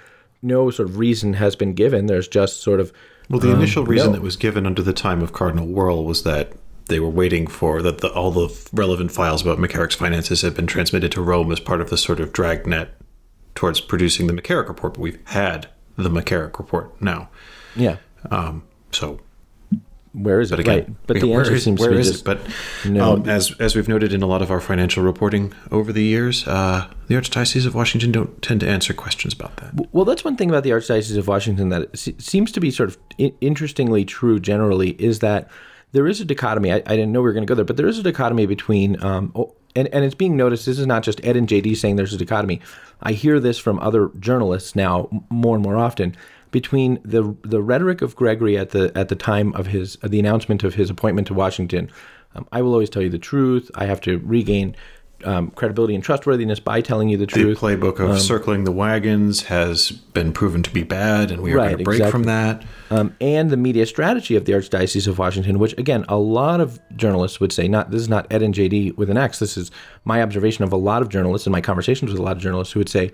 [0.42, 2.06] no sort of reason has been given.
[2.06, 2.92] There's just sort of
[3.28, 4.12] Well, the initial reason no.
[4.14, 6.52] that was given under the time of Cardinal Wuerl was that
[6.86, 10.66] they were waiting for that the, all the relevant files about McCarrick's finances had been
[10.66, 12.90] transmitted to Rome as part of the sort of dragnet
[13.54, 14.94] towards producing the McCarrick report.
[14.94, 17.28] But we've had the McCarrick report now,
[17.76, 17.96] yeah.
[18.30, 19.20] Um, so
[20.12, 20.56] Where is it?
[20.56, 20.96] But again, right.
[21.06, 22.24] But the answer is- seems where to be is just it?
[22.24, 22.40] But
[22.84, 23.14] no.
[23.14, 26.46] um, as as we've noted in a lot of our financial reporting over the years,
[26.48, 29.88] uh, the Archdiocese of Washington don't tend to answer questions about that.
[29.92, 32.98] Well, that's one thing about the Archdiocese of Washington that seems to be sort of
[33.40, 35.48] interestingly true generally is that
[35.92, 36.72] there is a dichotomy.
[36.72, 38.46] I, I didn't know we were going to go there, but there is a dichotomy
[38.46, 39.32] between, um,
[39.74, 40.66] and, and it's being noticed.
[40.66, 42.60] This is not just Ed and JD saying there's a dichotomy.
[43.02, 46.16] I hear this from other journalists now more and more often
[46.50, 50.18] between the the rhetoric of Gregory at the at the time of his of the
[50.18, 51.90] announcement of his appointment to Washington.
[52.34, 53.70] Um, I will always tell you the truth.
[53.74, 54.76] I have to regain
[55.24, 57.60] um, credibility and trustworthiness by telling you the truth.
[57.60, 61.56] The playbook of circling the wagons has been proven to be bad, and we are
[61.56, 62.64] Right, going to break from that.
[62.90, 66.78] um, and the media strategy of the Archdiocese of Washington, which again, a lot of
[66.96, 69.40] journalists would say, not this is not Ed and JD with an X.
[69.40, 69.70] This is
[70.04, 72.72] my observation of a lot of journalists and my conversations with a lot of journalists
[72.72, 73.10] who would say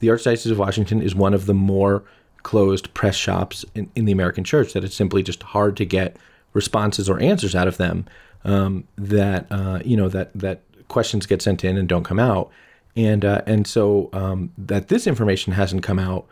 [0.00, 2.04] the Archdiocese of Washington is one of the more
[2.42, 4.72] closed press shops in, in the American Church.
[4.72, 6.16] That it's simply just hard to get
[6.52, 8.06] responses or answers out of them.
[8.44, 12.50] Um, that uh, you know that that questions get sent in and don't come out,
[12.96, 16.26] and uh, and so um, that this information hasn't come out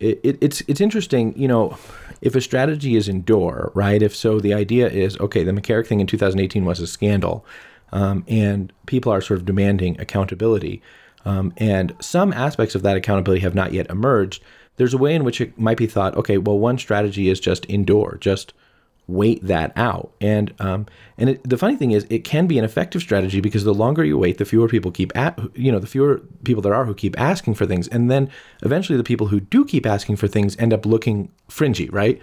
[0.00, 1.78] it, it, it's it's interesting, you know,
[2.20, 4.02] if a strategy is endure, right?
[4.02, 5.44] If so, the idea is okay.
[5.44, 7.44] The McCarrick thing in 2018 was a scandal,
[7.92, 10.82] um, and people are sort of demanding accountability,
[11.24, 14.42] um, and some aspects of that accountability have not yet emerged.
[14.76, 17.64] There's a way in which it might be thought, okay, well, one strategy is just
[17.66, 18.52] endure, just
[19.06, 20.12] wait that out.
[20.20, 20.86] And um,
[21.18, 24.04] and it, the funny thing is, it can be an effective strategy because the longer
[24.04, 26.94] you wait, the fewer people keep at you know the fewer people there are who
[26.94, 28.30] keep asking for things, and then
[28.62, 32.20] eventually the people who do keep asking for things end up looking fringy, right?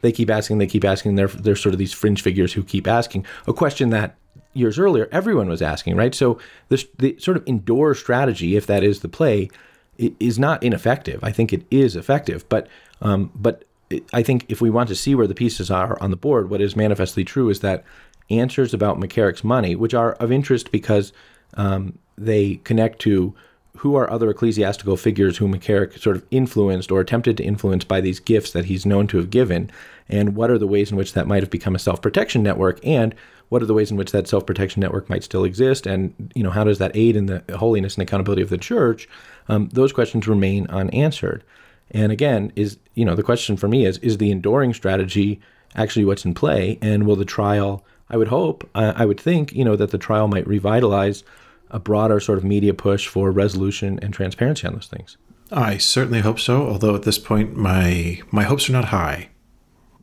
[0.00, 1.14] They keep asking, they keep asking.
[1.14, 4.16] They're they're sort of these fringe figures who keep asking a question that
[4.52, 6.14] years earlier everyone was asking, right?
[6.14, 6.38] So
[6.68, 9.50] this the sort of endure strategy, if that is the play,
[9.98, 11.22] is not ineffective.
[11.22, 12.68] I think it is effective, but
[13.00, 13.64] um, but
[14.12, 16.60] I think if we want to see where the pieces are on the board, what
[16.60, 17.84] is manifestly true is that
[18.30, 21.12] answers about McCarrick's money, which are of interest because
[21.56, 23.34] um, they connect to
[23.78, 28.00] who are other ecclesiastical figures whom McCarrick sort of influenced or attempted to influence by
[28.00, 29.70] these gifts that he's known to have given,
[30.08, 33.14] and what are the ways in which that might have become a self-protection network, and
[33.48, 36.50] what are the ways in which that self-protection network might still exist, and you know
[36.50, 39.08] how does that aid in the holiness and accountability of the church?
[39.48, 41.44] Um, those questions remain unanswered.
[41.90, 45.40] And again, is you know the question for me is is the enduring strategy
[45.76, 47.84] actually what's in play, and will the trial?
[48.10, 51.24] I would hope, I, I would think, you know, that the trial might revitalize
[51.70, 55.16] a broader sort of media push for resolution and transparency on those things.
[55.50, 56.68] I certainly hope so.
[56.68, 59.30] Although at this point, my my hopes are not high.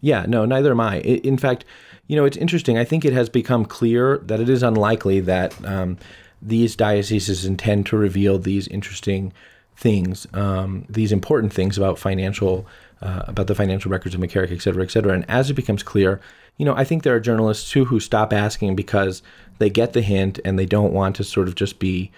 [0.02, 0.96] Yeah, no, neither am I.
[0.98, 1.64] I- In fact,
[2.08, 2.78] you know, it's interesting.
[2.78, 5.98] I think it has become clear that it is unlikely that um,
[6.42, 9.34] these dioceses intend to reveal these interesting
[9.76, 12.68] things, um, these important things about financial,
[13.02, 15.14] uh, about the financial records of McCarrick, et cetera, et cetera.
[15.14, 16.20] And as it becomes clear,
[16.58, 19.24] you know, I think there are journalists too who stop asking because
[19.58, 22.12] they get the hint and they don't want to sort of just be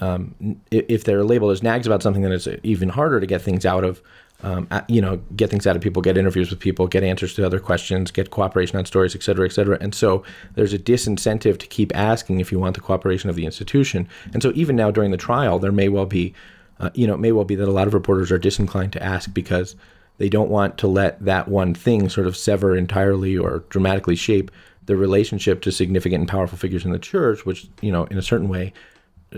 [0.00, 0.34] um,
[0.70, 3.84] if they're labeled as nags about something, then it's even harder to get things out
[3.84, 4.02] of,
[4.46, 7.44] um, you know, get things out of people, get interviews with people, get answers to
[7.44, 9.76] other questions, get cooperation on stories, et cetera, et cetera.
[9.80, 10.22] And so
[10.54, 14.08] there's a disincentive to keep asking if you want the cooperation of the institution.
[14.32, 16.32] And so even now during the trial, there may well be,
[16.78, 19.02] uh, you know, it may well be that a lot of reporters are disinclined to
[19.02, 19.74] ask because
[20.18, 24.50] they don't want to let that one thing sort of sever entirely or dramatically shape
[24.86, 28.22] the relationship to significant and powerful figures in the church, which, you know, in a
[28.22, 28.72] certain way,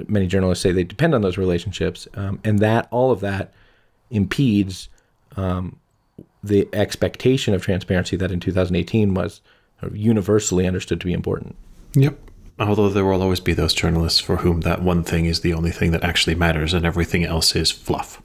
[0.06, 3.54] many journalists say they depend on those relationships, um, and that all of that
[4.10, 4.90] impedes
[5.38, 5.78] um,
[6.42, 9.40] the expectation of transparency that in 2018 was
[9.92, 11.56] universally understood to be important.
[11.94, 12.18] Yep.
[12.58, 15.70] Although there will always be those journalists for whom that one thing is the only
[15.70, 18.20] thing that actually matters, and everything else is fluff.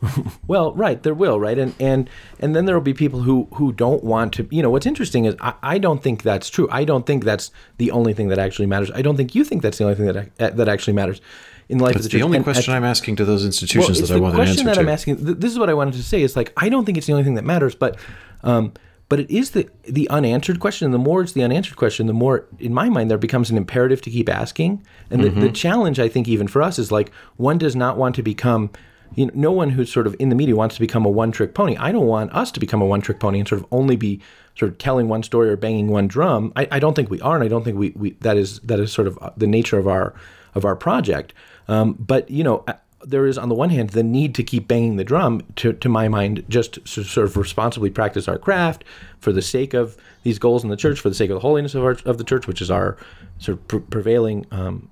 [0.48, 3.72] Well, right, there will, right, and and and then there will be people who who
[3.72, 4.48] don't want to.
[4.50, 6.68] You know, what's interesting is I, I don't think that's true.
[6.70, 8.90] I don't think that's the only thing that actually matters.
[8.90, 11.20] I don't think you think that's the only thing that that actually matters
[11.68, 13.98] in the life of It's the the only And- question I'm asking to those institutions
[14.00, 14.80] it's that I want an question answer that to.
[14.80, 15.24] I'm asking.
[15.24, 16.22] th- This is what I wanted to say.
[16.22, 17.96] Is like I don't think it's the only thing that matters, but
[18.42, 18.72] um,
[19.08, 20.86] but it is the the unanswered question.
[20.86, 23.56] And the more it's the unanswered question, the more, in my mind, there becomes an
[23.56, 24.82] imperative to keep asking.
[25.10, 28.14] And the, the challenge, I think, even for us, is like one does not want
[28.16, 28.70] to become.
[29.14, 31.52] You know, no one who's sort of in the media wants to become a one-trick
[31.52, 31.76] pony.
[31.76, 34.22] I don't want us to become a one-trick pony and sort of only be
[34.58, 36.50] sort of telling one story or banging one drum.
[36.56, 38.80] I, I don't think we are, and I don't think we, we that is that
[38.80, 40.14] is sort of the nature of our
[40.54, 41.34] of our project.
[41.72, 42.64] Um, but you know,
[43.04, 45.88] there is, on the one hand, the need to keep banging the drum, to, to
[45.88, 48.84] my mind, just to sort of responsibly practice our craft
[49.18, 51.74] for the sake of these goals in the church, for the sake of the holiness
[51.74, 52.96] of, our, of the church, which is our
[53.38, 54.88] sort of pre- prevailing um,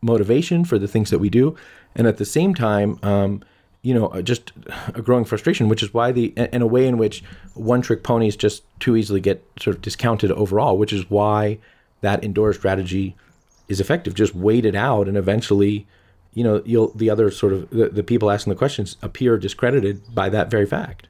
[0.00, 1.56] motivation for the things that we do.
[1.94, 3.42] And at the same time, um,
[3.82, 4.52] you know, just
[4.94, 8.34] a growing frustration, which is why the, in a way in which one trick ponies
[8.34, 11.58] just too easily get sort of discounted overall, which is why
[12.00, 13.14] that indoor strategy
[13.68, 14.14] is effective.
[14.14, 15.86] Just wait it out and eventually
[16.34, 20.14] you know, you'll the other sort of the, the people asking the questions appear discredited
[20.14, 21.08] by that very fact.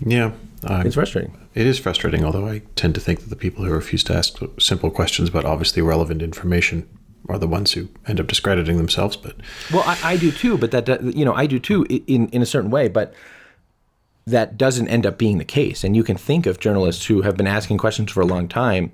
[0.00, 0.32] Yeah,
[0.64, 1.36] uh, it's frustrating.
[1.54, 4.38] It is frustrating, although I tend to think that the people who refuse to ask
[4.58, 6.88] simple questions about obviously relevant information
[7.28, 9.16] are the ones who end up discrediting themselves.
[9.16, 9.36] But
[9.72, 10.58] well, I, I do too.
[10.58, 12.88] But that you know, I do too in in a certain way.
[12.88, 13.14] But
[14.26, 15.84] that doesn't end up being the case.
[15.84, 18.90] And you can think of journalists who have been asking questions for a long time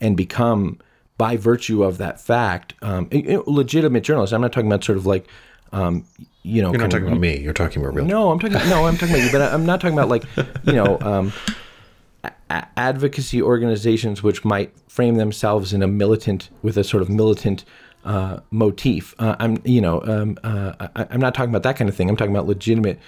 [0.00, 0.78] and become
[1.16, 3.08] by virtue of that fact, um,
[3.46, 4.32] legitimate journalists.
[4.32, 5.28] I'm not talking about sort of like,
[5.72, 6.04] um,
[6.42, 7.38] you know, you're not talking of, about me.
[7.38, 8.04] You're talking about real.
[8.04, 8.56] No, I'm talking.
[8.68, 9.32] no, I'm talking about you.
[9.32, 10.24] But I'm not talking about like,
[10.64, 11.32] you know, um,
[12.50, 17.64] a- advocacy organizations which might frame themselves in a militant with a sort of militant
[18.04, 19.14] uh, motif.
[19.18, 22.08] Uh, I'm, you know, um, uh, I, am not talking about that kind of thing.
[22.08, 22.98] I'm talking about legitimate,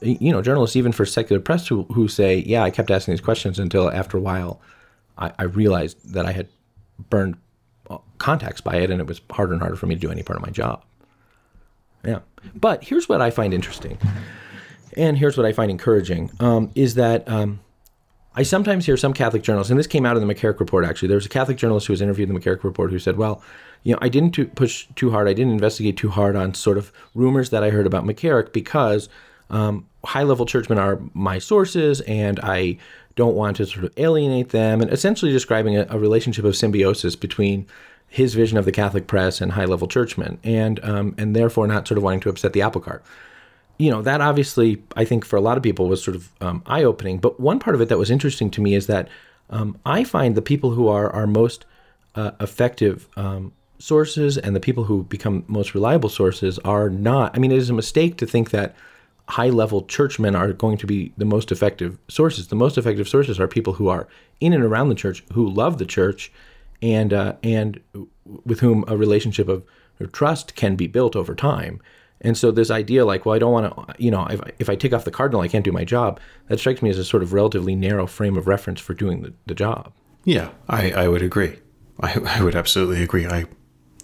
[0.00, 3.20] you know, journalists, even for secular press, who, who say, yeah, I kept asking these
[3.20, 4.60] questions until after a while,
[5.16, 6.48] I, I realized that I had
[7.08, 7.36] burned
[8.18, 10.36] contacts by it, and it was harder and harder for me to do any part
[10.36, 10.84] of my job.
[12.04, 12.20] Yeah.
[12.54, 13.98] But here's what I find interesting,
[14.96, 17.60] and here's what I find encouraging um, is that um,
[18.34, 21.08] I sometimes hear some Catholic journalists, and this came out in the McCarrick Report actually.
[21.08, 23.42] There was a Catholic journalist who was interviewed in the McCarrick Report who said, Well,
[23.82, 26.92] you know, I didn't push too hard, I didn't investigate too hard on sort of
[27.14, 29.08] rumors that I heard about McCarrick because
[29.50, 32.78] um, high level churchmen are my sources, and I
[33.16, 37.16] don't want to sort of alienate them, and essentially describing a, a relationship of symbiosis
[37.16, 37.66] between
[38.08, 41.88] his vision of the Catholic press and high level churchmen, and um, and therefore not
[41.88, 43.02] sort of wanting to upset the apple cart.
[43.78, 46.62] You know that obviously I think for a lot of people was sort of um,
[46.66, 47.18] eye opening.
[47.18, 49.08] But one part of it that was interesting to me is that
[49.50, 51.64] um, I find the people who are our most
[52.14, 57.34] uh, effective um, sources and the people who become most reliable sources are not.
[57.34, 58.76] I mean, it is a mistake to think that
[59.28, 62.48] high level churchmen are going to be the most effective sources.
[62.48, 64.08] The most effective sources are people who are
[64.40, 66.32] in and around the church, who love the church,
[66.82, 67.80] and uh, and
[68.44, 69.64] with whom a relationship of,
[70.12, 71.80] trust can be built over time.
[72.20, 74.76] And so this idea, like, well, I don't want to, you know, if, if I
[74.76, 76.20] take off the cardinal, I can't do my job.
[76.48, 79.32] That strikes me as a sort of relatively narrow frame of reference for doing the,
[79.46, 79.92] the job.
[80.24, 81.58] Yeah, I, I would agree.
[82.00, 83.26] I, I would absolutely agree.
[83.26, 83.46] I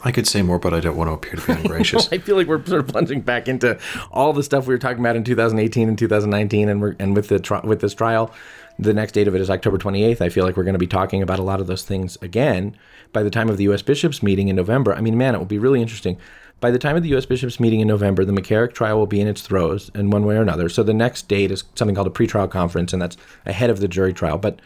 [0.03, 2.09] I could say more, but I don't want to appear to be ungracious.
[2.13, 3.79] I feel like we're sort of plunging back into
[4.13, 7.29] all the stuff we were talking about in 2018 and 2019, and we're and with
[7.29, 8.33] the tri- with this trial
[8.79, 10.21] the next date of it is October 28th.
[10.21, 12.77] I feel like we're going to be talking about a lot of those things again
[13.13, 13.83] by the time of the U.S.
[13.83, 14.95] bishops meeting in November.
[14.95, 16.17] I mean, man, it will be really interesting.
[16.61, 17.27] By the time of the U.S.
[17.27, 20.37] bishops meeting in November, the McCarrick trial will be in its throes in one way
[20.37, 20.69] or another.
[20.69, 23.89] So the next date is something called a pretrial conference, and that's ahead of the
[23.89, 24.39] jury trial.
[24.39, 24.61] But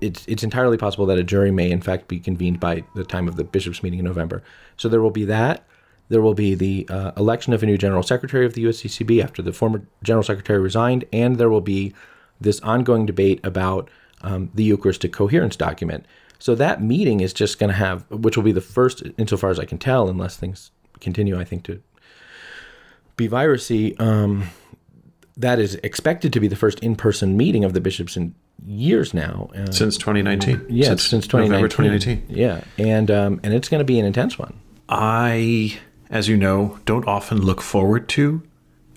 [0.00, 3.28] it's it's entirely possible that a jury may in fact be convened by the time
[3.28, 4.42] of the bishops meeting in November.
[4.76, 5.64] So there will be that.
[6.08, 9.42] There will be the uh, election of a new general secretary of the USCCB after
[9.42, 11.92] the former general secretary resigned, and there will be
[12.40, 13.90] this ongoing debate about
[14.22, 16.06] um, the Eucharistic coherence document.
[16.38, 19.58] So that meeting is just going to have, which will be the first, insofar as
[19.58, 20.70] I can tell, unless things
[21.00, 21.82] continue, I think, to
[23.16, 24.00] be virusy.
[24.00, 24.44] Um,
[25.36, 28.34] that is expected to be the first in-person meeting of the bishops in
[28.66, 29.50] years now.
[29.54, 30.66] Uh, since 2019.
[30.68, 31.50] Yeah, since, since 2019.
[31.50, 32.26] November 2019.
[32.28, 34.58] Yeah, and um, and it's going to be an intense one.
[34.88, 35.78] I,
[36.10, 38.42] as you know, don't often look forward to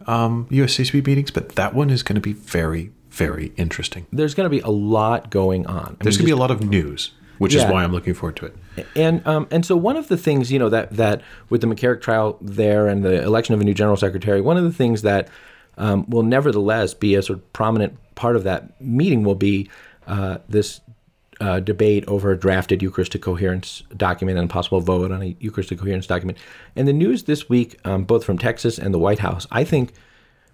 [0.08, 4.08] um, USCCB meetings, but that one is going to be very, very interesting.
[4.12, 5.98] There's going to be a lot going on.
[6.00, 7.66] I There's going to be a lot of news, which yeah.
[7.66, 8.88] is why I'm looking forward to it.
[8.96, 12.02] And um, and so one of the things you know that that with the McCarrick
[12.02, 15.28] trial there and the election of a new general secretary, one of the things that
[15.78, 19.70] um, will nevertheless be a sort of prominent part of that meeting will be
[20.08, 20.82] uh, this
[21.40, 25.80] uh, debate over a drafted Eucharistic coherence document and a possible vote on a Eucharistic
[25.80, 26.38] coherence document.
[26.76, 29.94] And the news this week, um, both from Texas and the White House, I think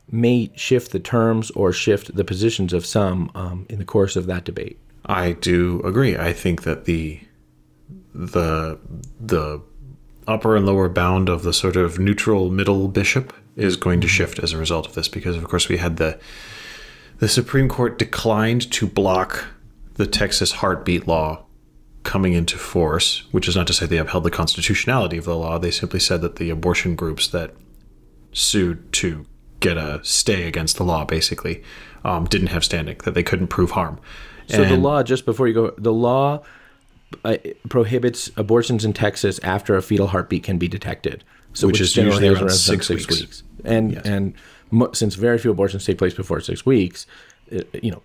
[0.10, 4.28] may shift the terms or shift the positions of some um, in the course of
[4.28, 4.80] that debate.
[5.06, 6.18] I do agree.
[6.18, 7.20] I think that the
[8.14, 8.80] the
[9.20, 9.62] the
[10.26, 14.40] upper and lower bound of the sort of neutral middle bishop is going to shift
[14.40, 16.18] as a result of this because of course we had the
[17.20, 19.48] the Supreme Court declined to block
[19.96, 21.44] the Texas heartbeat law
[22.04, 25.58] coming into force, which is not to say they upheld the constitutionality of the law.
[25.58, 27.56] They simply said that the abortion groups that
[28.32, 29.26] sued to
[29.60, 31.64] get a stay against the law basically
[32.04, 34.00] um, didn't have standing that they couldn't prove harm
[34.48, 36.44] so and the law just before you go the law
[37.26, 37.38] uh,
[37.70, 42.28] prohibits abortions in texas after a fetal heartbeat can be detected So Which is generally
[42.28, 43.44] usually around six weeks.
[43.68, 44.06] And Yes.
[44.06, 44.34] and
[44.72, 47.06] mo- since very few abortions take place before six weeks,
[47.50, 48.02] it, you know,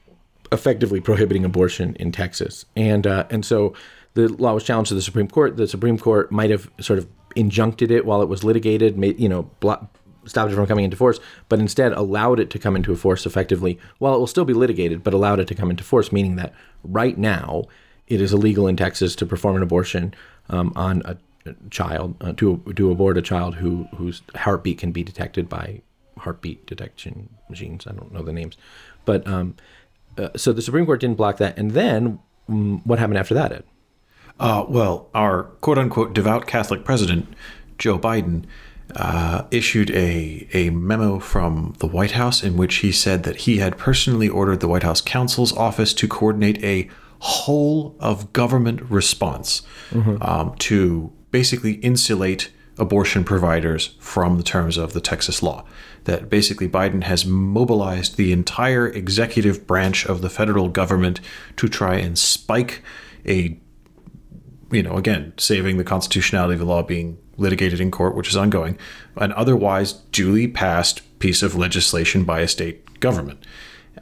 [0.51, 2.65] effectively prohibiting abortion in Texas.
[2.77, 3.75] And uh, and so
[4.15, 5.57] the law was challenged to the Supreme Court.
[5.57, 9.29] The Supreme Court might have sort of injuncted it while it was litigated, made, you
[9.29, 9.89] know, blo-
[10.27, 13.79] stopped it from coming into force, but instead allowed it to come into force effectively
[13.99, 16.53] while it will still be litigated, but allowed it to come into force, meaning that
[16.85, 17.65] right now
[18.07, 20.13] it is illegal in Texas to perform an abortion
[20.51, 21.17] um, on a, a
[21.71, 25.83] child uh, to to abort a child who whose heartbeat can be detected by
[26.19, 27.87] heartbeat detection machines.
[27.87, 28.57] I don't know the names,
[29.05, 29.57] but um,
[30.19, 31.59] uh, so the Supreme Court didn't block that.
[31.59, 33.53] And then mm, what happened after that?
[33.53, 33.65] Ed?
[34.39, 37.29] Uh, well, our quote unquote devout Catholic president,
[37.79, 38.45] Joe Biden,
[38.97, 43.59] uh, issued a, a memo from the White House in which he said that he
[43.59, 46.89] had personally ordered the White House counsel's office to coordinate a
[47.21, 49.63] whole of government response
[50.21, 55.65] um, to basically insulate abortion providers from the terms of the Texas law.
[56.05, 61.21] That basically Biden has mobilized the entire executive branch of the federal government
[61.57, 62.83] to try and spike
[63.27, 63.59] a
[64.73, 68.37] you know, again, saving the constitutionality of the law being litigated in court, which is
[68.37, 68.79] ongoing,
[69.17, 73.45] an otherwise duly passed piece of legislation by a state government.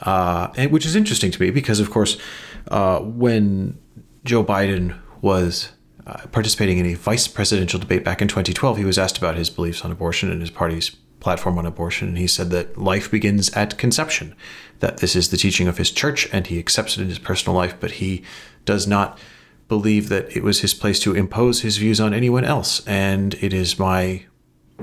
[0.00, 2.16] Uh, and which is interesting to me because, of course,
[2.68, 3.76] uh, when
[4.24, 5.72] Joe Biden was
[6.06, 9.50] uh, participating in a vice presidential debate back in 2012, he was asked about his
[9.50, 10.90] beliefs on abortion and his party's
[11.20, 12.08] platform on abortion.
[12.08, 14.34] And he said that life begins at conception,
[14.80, 17.56] that this is the teaching of his church, and he accepts it in his personal
[17.56, 18.22] life, but he
[18.64, 19.18] does not
[19.68, 22.84] believe that it was his place to impose his views on anyone else.
[22.86, 24.24] And it is my,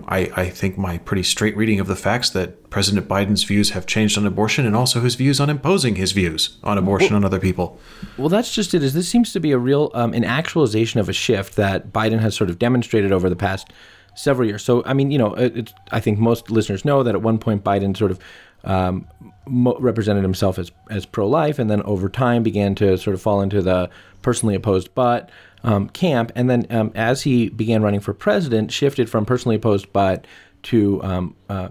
[0.07, 3.85] I, I think, my pretty straight reading of the facts that President Biden's views have
[3.85, 7.39] changed on abortion and also his views on imposing his views on abortion on other
[7.39, 7.79] people.
[8.17, 8.83] Well, that's just it.
[8.83, 12.19] Is this seems to be a real um, an actualization of a shift that Biden
[12.19, 13.69] has sort of demonstrated over the past
[14.15, 14.63] several years.
[14.63, 17.63] So, I mean, you know, it, I think most listeners know that at one point
[17.63, 18.19] Biden sort of
[18.63, 19.07] um,
[19.45, 23.21] mo- represented himself as as pro life, and then over time began to sort of
[23.21, 23.89] fall into the
[24.21, 25.29] personally opposed but
[25.63, 29.91] um, camp, and then um, as he began running for president, shifted from personally opposed
[29.91, 30.25] but
[30.63, 31.69] to um, uh,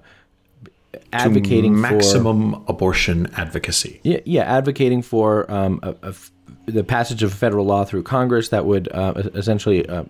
[1.12, 4.00] advocating for maximum abortion advocacy.
[4.02, 6.30] yeah, yeah, advocating for um, a, a f-
[6.66, 10.04] the passage of federal law through Congress that would uh, essentially uh,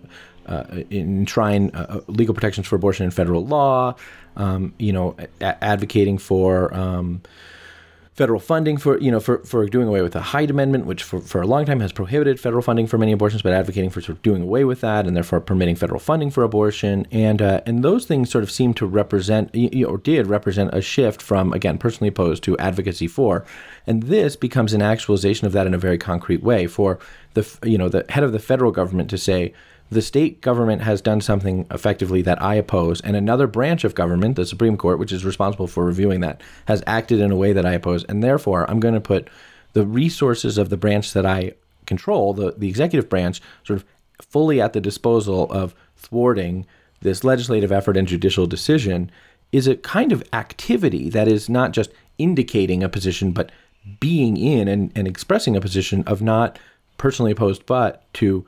[0.47, 3.95] uh, enshrine uh, legal protections for abortion in federal law.
[4.37, 7.23] Um, you know, a- advocating for um,
[8.17, 11.21] federal funding for you know for, for doing away with the Hyde Amendment, which for,
[11.21, 14.17] for a long time has prohibited federal funding for many abortions, but advocating for sort
[14.17, 17.85] of doing away with that and therefore permitting federal funding for abortion, and uh, and
[17.85, 19.55] those things sort of seem to represent
[19.87, 23.45] or did represent a shift from again personally opposed to advocacy for,
[23.87, 26.99] and this becomes an actualization of that in a very concrete way for
[27.35, 29.53] the you know the head of the federal government to say
[29.91, 34.37] the state government has done something effectively that I oppose, and another branch of government,
[34.37, 37.67] the Supreme Court, which is responsible for reviewing that, has acted in a way that
[37.67, 39.29] I oppose, and therefore I'm going to put
[39.75, 41.53] the resources of the branch that I
[41.87, 43.85] control, the, the executive branch, sort of
[44.21, 46.67] fully at the disposal of thwarting
[47.03, 49.11] this legislative effort and judicial decision,
[49.53, 53.53] is a kind of activity that is not just indicating a position, but
[54.01, 56.59] being in and, and expressing a position of not
[56.99, 58.45] personally opposed, but to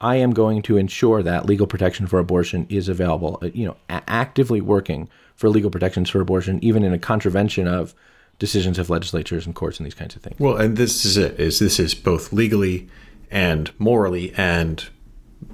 [0.00, 3.38] I am going to ensure that legal protection for abortion is available.
[3.42, 7.66] Uh, You know, a- actively working for legal protections for abortion, even in a contravention
[7.66, 7.94] of
[8.38, 10.38] decisions of legislatures and courts and these kinds of things.
[10.38, 11.40] Well, and this is it.
[11.40, 12.88] Is this is both legally
[13.30, 14.84] and morally and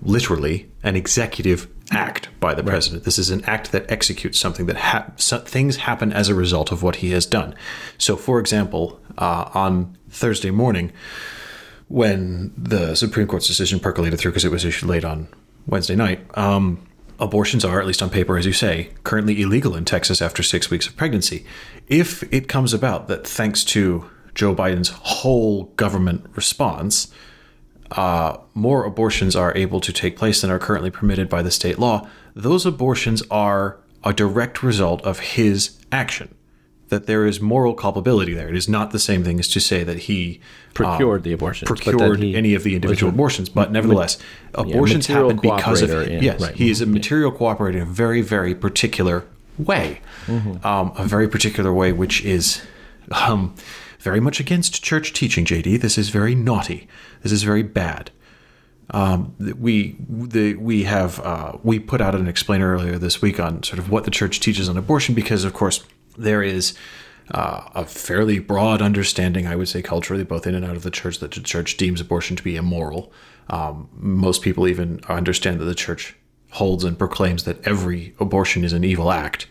[0.03, 3.05] literally an executive act by the president.
[3.05, 6.73] This is an act that executes something that ha- so, things happen as a result
[6.73, 7.55] of what he has done.
[7.99, 10.93] So, for example, uh, on Thursday morning,
[11.93, 15.29] when the Supreme Court's decision percolated through because it was issued late on
[15.67, 16.87] Wednesday night, um,
[17.21, 20.71] abortions are, at least on paper, as you say, currently illegal in Texas after six
[20.71, 21.45] weeks of pregnancy.
[21.89, 27.13] If it comes about that thanks to Joe Biden's whole government response,
[27.91, 31.79] uh, more abortions are able to take place than are currently permitted by the state
[31.79, 36.35] law, those abortions are a direct result of his action.
[36.93, 38.51] That there is moral culpability there.
[38.51, 40.41] It is not the same thing as to say that he
[40.75, 44.19] Procured the abortions, procured any of the individual a- abortions, but nevertheless,
[44.53, 46.55] abortions material happen because of cooperator yes, right.
[46.55, 49.25] he is a material cooperator in a very, very particular
[49.57, 50.67] way, Mm-hmm.
[50.67, 52.61] um, a very particular way, which is
[53.11, 53.55] um,
[53.99, 55.47] very much against church teaching.
[55.47, 56.89] JD, this is very naughty.
[57.23, 58.11] This is very bad.
[58.91, 63.63] Um, we the we have uh, we put out an explainer earlier this week on
[63.63, 65.85] sort of what the church teaches on abortion because of course
[66.17, 66.75] there is
[67.31, 70.91] uh, a fairly broad understanding I would say culturally both in and out of the
[70.91, 73.13] church that the church deems abortion to be immoral.
[73.49, 76.17] Um, most people even understand that the church
[76.53, 79.47] holds and proclaims that every abortion is an evil act.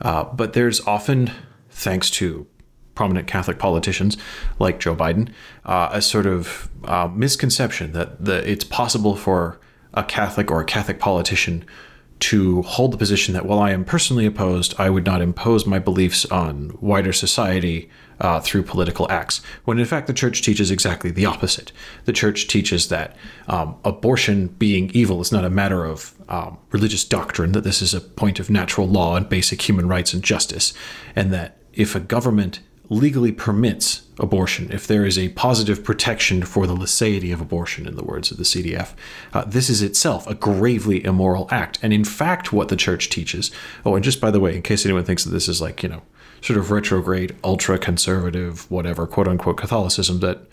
[0.00, 1.30] Uh, but there's often,
[1.70, 2.46] thanks to
[2.94, 4.16] prominent Catholic politicians
[4.58, 5.30] like Joe Biden,
[5.64, 9.58] uh, a sort of uh, misconception that the, it's possible for
[9.94, 11.64] a Catholic or a Catholic politician
[12.22, 15.80] to hold the position that while I am personally opposed, I would not impose my
[15.80, 19.40] beliefs on wider society uh, through political acts.
[19.64, 21.72] When in fact, the church teaches exactly the opposite.
[22.04, 23.16] The church teaches that
[23.48, 27.92] um, abortion being evil is not a matter of um, religious doctrine, that this is
[27.92, 30.72] a point of natural law and basic human rights and justice,
[31.16, 36.66] and that if a government legally permits abortion, if there is a positive protection for
[36.66, 38.92] the liceity of abortion, in the words of the CDF,
[39.32, 41.78] uh, this is itself a gravely immoral act.
[41.82, 43.50] And in fact, what the church teaches,
[43.84, 45.88] oh, and just by the way, in case anyone thinks that this is like, you
[45.88, 46.02] know,
[46.42, 50.46] sort of retrograde, ultra conservative, whatever, quote unquote Catholicism, that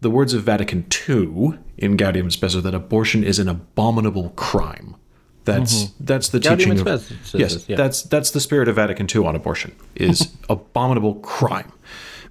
[0.00, 4.96] the words of Vatican II in Gaudium et Spes that abortion is an abominable crime.
[5.44, 6.04] That's mm-hmm.
[6.04, 6.88] that's the Gaudium teaching.
[6.88, 7.76] Of, yes, yeah.
[7.76, 11.72] that's that's the spirit of Vatican II on abortion is abominable crime,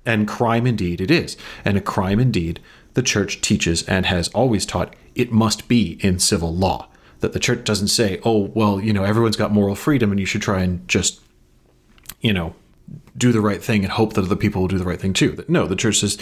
[0.06, 2.60] and crime indeed it is, and a crime indeed
[2.94, 6.88] the church teaches and has always taught it must be in civil law.
[7.20, 10.26] That the church doesn't say, oh well, you know, everyone's got moral freedom and you
[10.26, 11.22] should try and just,
[12.22, 12.56] you know,
[13.18, 15.44] do the right thing and hope that other people will do the right thing too.
[15.48, 16.18] No, the church says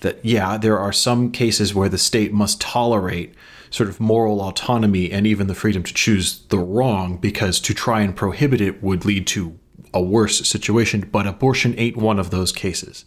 [0.00, 3.34] that yeah, there are some cases where the state must tolerate
[3.70, 8.00] sort of moral autonomy and even the freedom to choose the wrong because to try
[8.00, 9.58] and prohibit it would lead to
[9.92, 11.08] a worse situation.
[11.10, 13.04] But abortion ain't one of those cases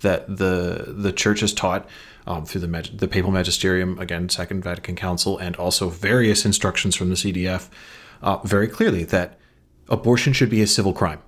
[0.00, 1.88] that the the church has taught
[2.26, 7.08] um, through the the papal magisterium, again, Second Vatican Council, and also various instructions from
[7.08, 7.68] the CDF,
[8.22, 9.38] uh, very clearly that
[9.88, 11.20] abortion should be a civil crime,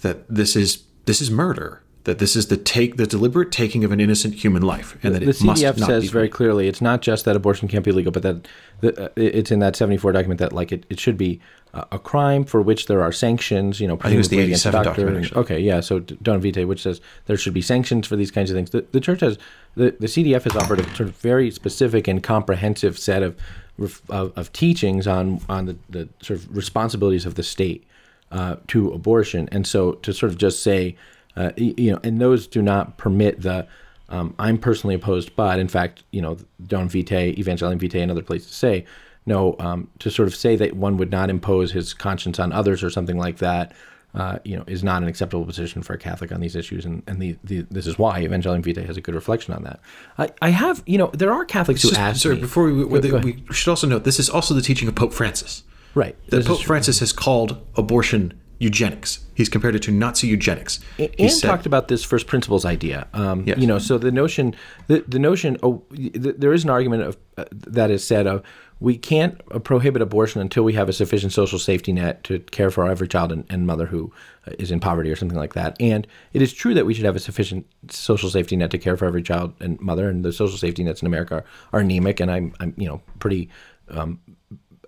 [0.00, 3.92] that this is this is murder, that this is the take the deliberate taking of
[3.92, 6.80] an innocent human life, and that the it CDF must not says very clearly it's
[6.80, 8.48] not just that abortion can't be legal, but that
[8.80, 11.38] the, uh, it's in that seventy four document that like it, it should be
[11.74, 13.78] a crime for which there are sanctions.
[13.78, 15.36] You know, I think it was the eighty seven document.
[15.36, 15.80] Okay, yeah.
[15.80, 18.70] So Donum Vitae, which says there should be sanctions for these kinds of things.
[18.70, 19.38] The, the church has
[19.76, 23.36] the, the CDF has offered a sort of very specific and comprehensive set of
[23.78, 27.84] of, of teachings on on the, the sort of responsibilities of the state
[28.32, 30.96] uh, to abortion, and so to sort of just say
[31.38, 33.66] uh, you know, and those do not permit the.
[34.10, 38.22] Um, I'm personally opposed, but in fact, you know, Donum Vitae, Evangelium Vitae, and other
[38.22, 38.84] places say
[39.24, 39.54] no.
[39.60, 42.90] Um, to sort of say that one would not impose his conscience on others or
[42.90, 43.72] something like that,
[44.14, 47.02] uh, you know, is not an acceptable position for a Catholic on these issues, and
[47.06, 49.78] and the, the this is why Evangelium Vitae has a good reflection on that.
[50.18, 52.22] I, I have, you know, there are Catholics who ask.
[52.22, 54.96] Sorry, me, before we, go, we should also note this is also the teaching of
[54.96, 55.62] Pope Francis.
[55.94, 56.16] Right.
[56.30, 59.20] That Pope Francis has called abortion eugenics.
[59.34, 60.80] He's compared it to Nazi eugenics.
[60.98, 63.06] And, and said, talked about this first principles idea.
[63.14, 63.58] Um, yes.
[63.58, 64.54] You know, so the notion,
[64.88, 68.42] the, the notion, oh, the, there is an argument of uh, that is said of
[68.80, 72.70] we can't uh, prohibit abortion until we have a sufficient social safety net to care
[72.70, 74.12] for every child and, and mother who
[74.46, 75.76] uh, is in poverty or something like that.
[75.80, 78.96] And it is true that we should have a sufficient social safety net to care
[78.96, 80.08] for every child and mother.
[80.08, 82.20] And the social safety nets in America are, are anemic.
[82.20, 83.50] And I'm, I'm, you know, pretty
[83.88, 84.20] um,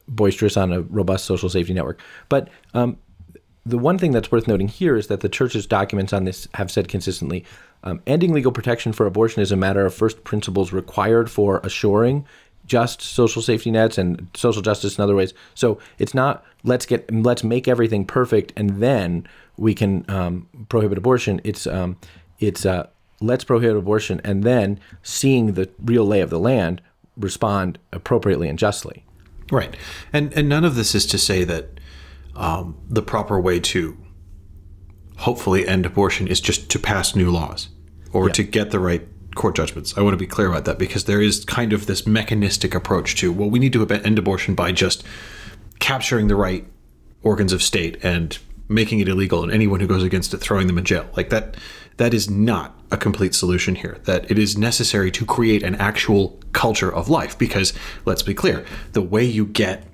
[0.08, 2.00] boisterous on a robust social safety network.
[2.28, 2.96] But um,
[3.66, 6.70] the one thing that's worth noting here is that the church's documents on this have
[6.70, 7.44] said consistently
[7.82, 12.26] um, ending legal protection for abortion is a matter of first principles required for assuring
[12.66, 15.34] just social safety nets and social justice in other ways.
[15.54, 20.98] So it's not let's get let's make everything perfect and then we can um, prohibit
[20.98, 21.40] abortion.
[21.42, 21.96] It's um,
[22.38, 22.88] it's uh,
[23.20, 26.80] let's prohibit abortion and then seeing the real lay of the land
[27.16, 29.04] respond appropriately and justly.
[29.50, 29.74] Right,
[30.12, 31.79] and and none of this is to say that
[32.36, 33.96] um, the proper way to
[35.18, 37.68] hopefully end abortion is just to pass new laws
[38.12, 38.32] or yeah.
[38.32, 39.96] to get the right court judgments.
[39.96, 43.16] I want to be clear about that because there is kind of this mechanistic approach
[43.16, 45.04] to, well, we need to end abortion by just
[45.78, 46.66] capturing the right
[47.22, 50.78] organs of state and making it illegal and anyone who goes against it throwing them
[50.78, 51.06] in jail.
[51.16, 51.56] Like that
[51.96, 53.98] that is not a complete solution here.
[54.04, 57.74] That it is necessary to create an actual culture of life because
[58.06, 59.84] let's be clear, the way you get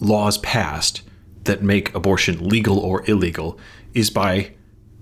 [0.00, 1.02] laws passed
[1.46, 3.58] that make abortion legal or illegal
[3.94, 4.52] is by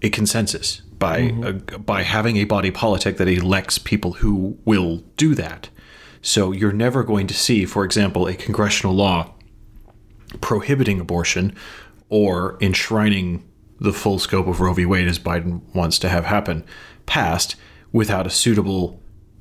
[0.02, 1.74] a consensus, by mm-hmm.
[1.74, 5.68] a, by having a body politic that elects people who will do that.
[6.22, 9.34] So you're never going to see, for example, a congressional law
[10.40, 11.54] prohibiting abortion
[12.08, 13.44] or enshrining
[13.80, 14.86] the full scope of Roe v.
[14.86, 16.64] Wade as Biden wants to have happen
[17.06, 17.56] passed
[17.92, 19.00] without a suitable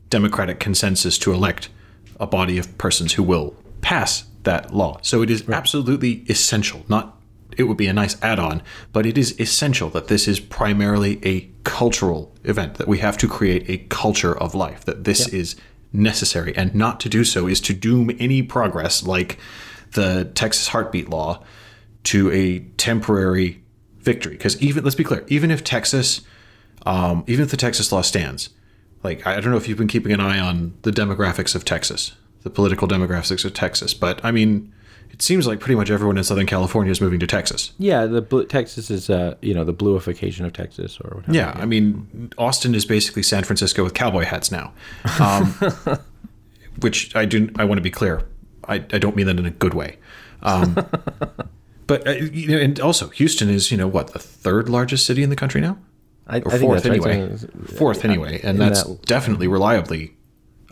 [0.10, 1.70] democratic consensus to elect
[2.20, 5.00] a body of persons who will pass that law.
[5.02, 5.58] So it is right.
[5.58, 7.20] absolutely essential, not
[7.58, 11.50] it would be a nice add-on, but it is essential that this is primarily a
[11.64, 15.56] cultural event that we have to create a culture of life that this is
[15.91, 19.38] necessary and not to do so is to doom any progress like
[19.91, 21.44] the Texas heartbeat law
[22.04, 23.62] to a temporary
[24.00, 24.34] victory.
[24.34, 26.22] Because even let's be clear, even if Texas,
[26.86, 28.50] um, even if the Texas law stands,
[29.04, 32.14] like I don't know if you've been keeping an eye on the demographics of Texas,
[32.44, 34.74] the political demographics of Texas, but I mean,
[35.14, 37.72] it seems like pretty much everyone in Southern California is moving to Texas.
[37.78, 41.34] Yeah, the blue, Texas is uh, you know the bluification of Texas or whatever.
[41.34, 44.74] Yeah, I mean, Austin is basically San Francisco with cowboy hats now,
[45.20, 45.54] um,
[46.82, 47.50] which I do.
[47.58, 48.24] I want to be clear.
[48.68, 49.98] I, I don't mean that in a good way.
[50.41, 50.74] Um,
[51.88, 55.22] but uh, you know, and also Houston is you know what the third largest city
[55.22, 55.78] in the country now,
[56.28, 57.10] I, or I think fourth that's right.
[57.16, 57.38] anyway.
[57.38, 60.16] So, Fourth anyway, and in that's that- definitely reliably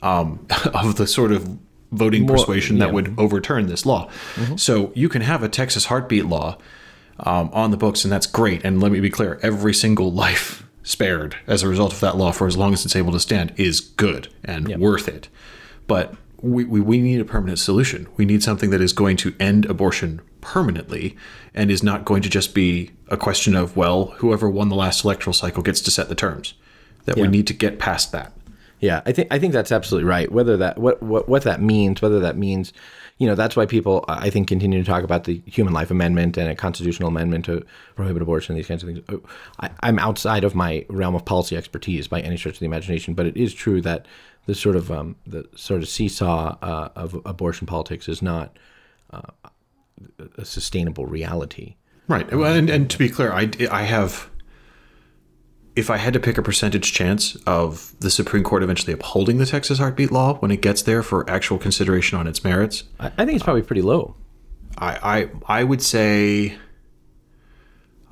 [0.02, 1.60] um, of the sort of
[1.92, 2.94] voting persuasion that yeah.
[2.94, 4.10] would overturn this law.
[4.56, 6.58] So you can have a Texas heartbeat law
[7.20, 8.64] um, on the books, and that's great.
[8.64, 12.32] And let me be clear: every single life spared as a result of that law,
[12.32, 15.28] for as long as it's able to stand, is good and worth it.
[15.88, 18.08] But we, we, we need a permanent solution.
[18.18, 21.16] We need something that is going to end abortion permanently
[21.54, 25.04] and is not going to just be a question of, well, whoever won the last
[25.04, 26.56] electoral cycle gets to set the terms.
[27.06, 28.32] That we need to get past that.
[28.82, 30.32] Yeah, I think I think that's absolutely right.
[30.32, 32.74] Whether that what what what that means, whether that means,
[33.20, 36.36] you know, that's why people I think continue to talk about the Human Life Amendment
[36.36, 37.64] and a constitutional amendment to
[37.96, 39.22] prohibit abortion, these kinds of things.
[39.60, 43.14] I, I'm outside of my realm of policy expertise by any stretch of the imagination,
[43.14, 44.08] but it is true that
[44.48, 48.58] the sort of um, the sort of seesaw uh, of abortion politics is not
[49.12, 49.22] uh,
[50.40, 51.76] a sustainable reality.
[52.08, 52.34] Right.
[52.36, 54.31] Well, and, and to be clear, I, I have,
[55.76, 59.46] if I had to pick a percentage chance of the Supreme Court eventually upholding the
[59.46, 63.26] Texas heartbeat law when it gets there for actual consideration on its merits, I, I
[63.26, 64.16] think it's probably pretty low.
[64.78, 66.58] I, I, I would say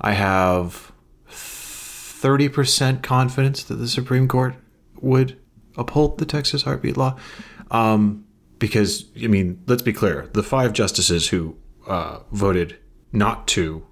[0.00, 0.92] I have
[1.28, 4.54] 30% confidence that the Supreme Court
[5.00, 5.38] would
[5.76, 7.16] uphold the Texas heartbeat law.
[7.70, 8.26] Um,
[8.58, 11.56] because, I mean, let's be clear the five justices who
[11.86, 12.78] uh, voted
[13.12, 13.86] not to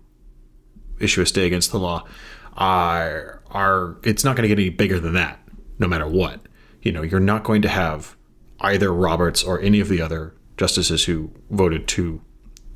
[1.01, 2.05] issue a stay against the law
[2.59, 5.41] are, are it's not going to get any bigger than that,
[5.79, 6.41] no matter what.
[6.83, 8.17] You know, you're not going to have
[8.61, 12.21] either Roberts or any of the other justices who voted to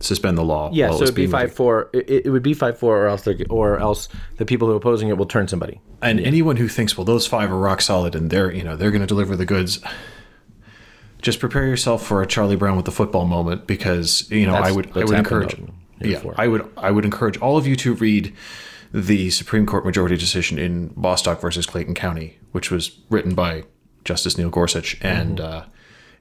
[0.00, 0.70] suspend the law.
[0.72, 1.90] Yeah, so it'd be five four.
[1.92, 5.08] It, it would be five four, or else or else the people who are opposing
[5.08, 5.80] it will turn somebody.
[6.00, 8.90] And anyone who thinks, well, those five are rock solid and they're, you know, they're
[8.90, 9.80] going to deliver the goods,
[11.20, 14.72] just prepare yourself for a Charlie Brown with the football moment because, you know, I
[14.72, 15.56] would, I would encourage,
[16.00, 16.22] yeah.
[16.36, 18.34] I would, I would encourage all of you to read
[18.92, 23.64] the Supreme Court majority decision in Bostock versus Clayton County, which was written by
[24.04, 25.58] Justice Neil Gorsuch, and Mm-hmm.
[25.58, 25.64] uh,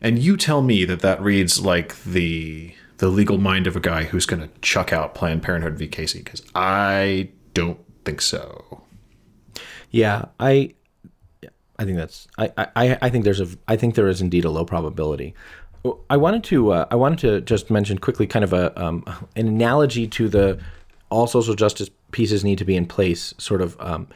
[0.04, 4.04] and you tell me that that reads like the the legal mind of a guy
[4.06, 5.88] who's going to chuck out Planned Parenthood v.
[5.88, 8.84] Casey because I don't think so.
[9.92, 10.74] Yeah, I,
[11.78, 14.50] I think that's I, I, I think there's a I think there is indeed a
[14.50, 15.36] low probability.
[16.10, 19.04] I wanted to uh, I wanted to just mention quickly kind of a um,
[19.36, 20.60] an analogy to the
[21.10, 24.08] all social justice pieces need to be in place sort of um,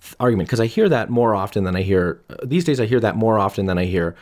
[0.00, 2.80] th- argument because I hear that more often than I hear uh, these days.
[2.80, 4.14] I hear that more often than I hear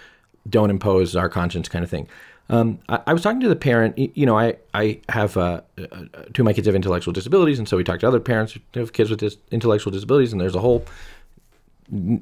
[0.48, 2.08] don't impose our conscience kind of thing.
[2.48, 3.98] Um, I, I was talking to the parent.
[3.98, 6.04] You know, I I have uh, uh,
[6.34, 8.60] two of my kids have intellectual disabilities, and so we talk to other parents who
[8.80, 10.84] have kids with dis- intellectual disabilities, and there's a whole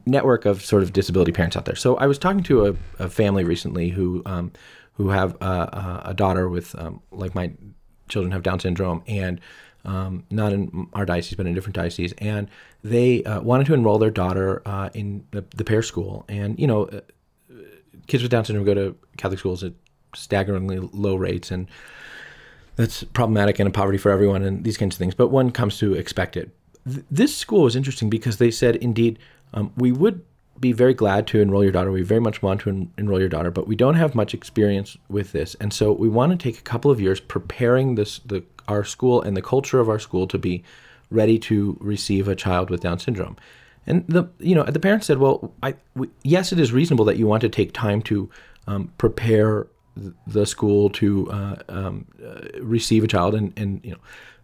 [0.07, 1.77] network of sort of disability parents out there.
[1.77, 4.53] So I was talking to a, a family recently who um,
[4.95, 7.53] who have uh, a daughter with um, like my
[8.09, 9.41] children have Down syndrome and
[9.85, 12.49] um, not in our diocese but in a different diocese, and
[12.83, 16.25] they uh, wanted to enroll their daughter uh, in the, the pair school.
[16.29, 17.01] And you know, uh,
[18.07, 19.73] kids with Down syndrome go to Catholic schools at
[20.15, 21.69] staggeringly low rates and
[22.77, 25.15] that's problematic and a poverty for everyone and these kinds of things.
[25.15, 26.51] But one comes to expect it.
[26.89, 29.19] Th- this school was interesting because they said, indeed,
[29.53, 30.25] um, we would
[30.61, 31.91] be very glad to enroll your daughter.
[31.91, 34.97] We very much want to en- enroll your daughter, but we don't have much experience
[35.09, 38.43] with this, and so we want to take a couple of years preparing this the
[38.69, 40.63] our school and the culture of our school to be
[41.11, 43.37] ready to receive a child with Down syndrome.
[43.87, 47.17] And the you know the parents said, well, I we, yes, it is reasonable that
[47.17, 48.31] you want to take time to
[48.67, 49.67] um, prepare
[50.27, 53.99] the school to uh, um, uh, receive a child, and and you know,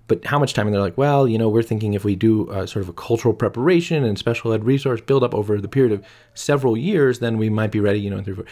[0.09, 0.67] but how much time?
[0.67, 2.93] And they're like, well, you know, we're thinking if we do uh, sort of a
[2.93, 6.05] cultural preparation and special ed resource build up over the period of
[6.35, 8.45] several years, then we might be ready, you know, in three, four.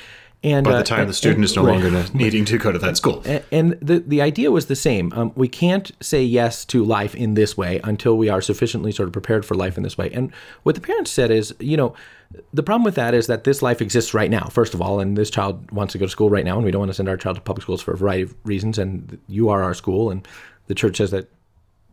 [0.42, 1.80] And By uh, the time and- the student and- is no right.
[1.80, 3.22] longer needing to go to that school.
[3.50, 5.10] And the the idea was the same.
[5.14, 9.06] Um, we can't say yes to life in this way until we are sufficiently sort
[9.06, 10.10] of prepared for life in this way.
[10.12, 10.30] And
[10.64, 11.94] what the parents said is, you know,
[12.52, 15.16] the problem with that is that this life exists right now, first of all, and
[15.16, 17.08] this child wants to go to school right now, and we don't want to send
[17.08, 18.76] our child to public schools for a variety of reasons.
[18.76, 20.28] And you are our school, and
[20.66, 21.30] the church says that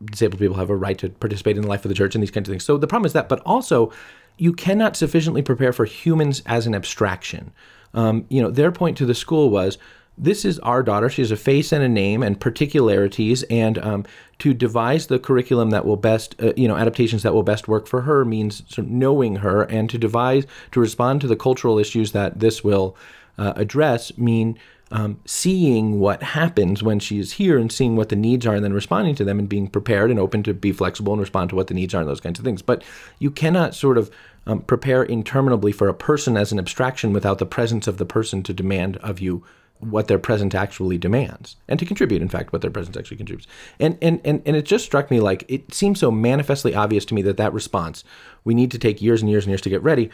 [0.05, 2.31] disabled people have a right to participate in the life of the church and these
[2.31, 2.63] kinds of things.
[2.63, 3.91] So the problem is that, but also,
[4.37, 7.51] you cannot sufficiently prepare for humans as an abstraction.
[7.93, 9.77] Um, you know, their point to the school was
[10.17, 11.09] this is our daughter.
[11.09, 14.05] She has a face and a name and particularities, and um,
[14.39, 17.87] to devise the curriculum that will best, uh, you know, adaptations that will best work
[17.87, 21.79] for her means sort of knowing her, and to devise to respond to the cultural
[21.79, 22.95] issues that this will
[23.37, 24.57] uh, address mean
[24.91, 28.63] um, seeing what happens when she is here and seeing what the needs are and
[28.63, 31.55] then responding to them and being prepared and open to be flexible and respond to
[31.55, 32.61] what the needs are and those kinds of things.
[32.61, 32.83] But
[33.17, 34.11] you cannot sort of
[34.45, 38.43] um, prepare interminably for a person as an abstraction without the presence of the person
[38.43, 39.43] to demand of you
[39.81, 43.47] what their presence actually demands and to contribute in fact what their presence actually contributes
[43.79, 47.15] and and and, and it just struck me like it seems so manifestly obvious to
[47.15, 48.03] me that that response
[48.43, 50.09] we need to take years and years and years to get ready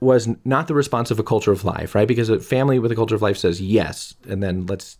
[0.00, 2.08] was not the response of a culture of life, right?
[2.08, 4.98] Because a family with a culture of life says yes, and then let's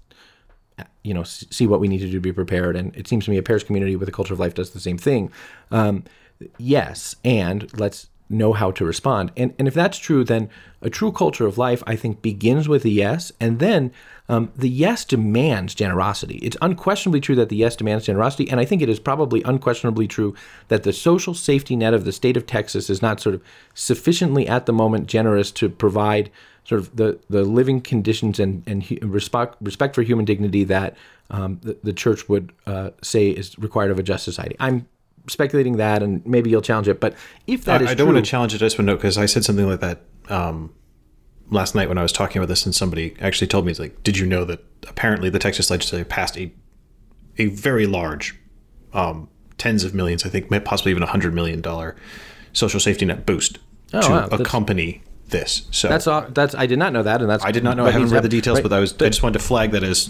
[1.03, 2.77] you know see what we need to do to be prepared.
[2.77, 4.81] And it seems to me a parish community with a culture of life does the
[4.81, 5.31] same thing.
[5.70, 6.05] Um,
[6.59, 9.33] yes, and let's know how to respond.
[9.37, 10.49] And and if that's true, then
[10.83, 13.93] a true culture of life, I think, begins with a yes, and then
[14.29, 16.37] um, the yes demands generosity.
[16.39, 20.09] It's unquestionably true that the yes demands generosity, and I think it is probably unquestionably
[20.09, 20.35] true
[20.68, 23.43] that the social safety net of the state of Texas is not sort of
[23.74, 26.31] sufficiently at the moment generous to provide
[26.64, 30.97] sort of the, the living conditions and, and respect, respect for human dignity that
[31.31, 34.57] um, the, the church would uh, say is required of a just society.
[34.59, 34.89] I'm
[35.29, 37.01] speculating that, and maybe you'll challenge it.
[37.01, 37.14] But
[37.47, 38.57] if that I, is I don't true, want to challenge it.
[38.62, 40.72] I just want to know because I said something like that um,
[41.51, 44.03] last night when I was talking about this, and somebody actually told me, "It's like,
[44.03, 46.53] did you know that apparently the Texas legislature passed a
[47.39, 48.35] a very large,
[48.95, 51.97] um, tens of millions, I think, possibly even a hundred million dollar
[52.53, 53.59] social safety net boost
[53.93, 54.29] Oh, to wow.
[54.33, 56.27] accompany this." So that's all.
[56.29, 57.87] That's I did not know that, and that's I did not know.
[57.87, 58.62] I haven't read the details, right.
[58.62, 58.93] but I was.
[58.95, 60.09] I just wanted to flag that as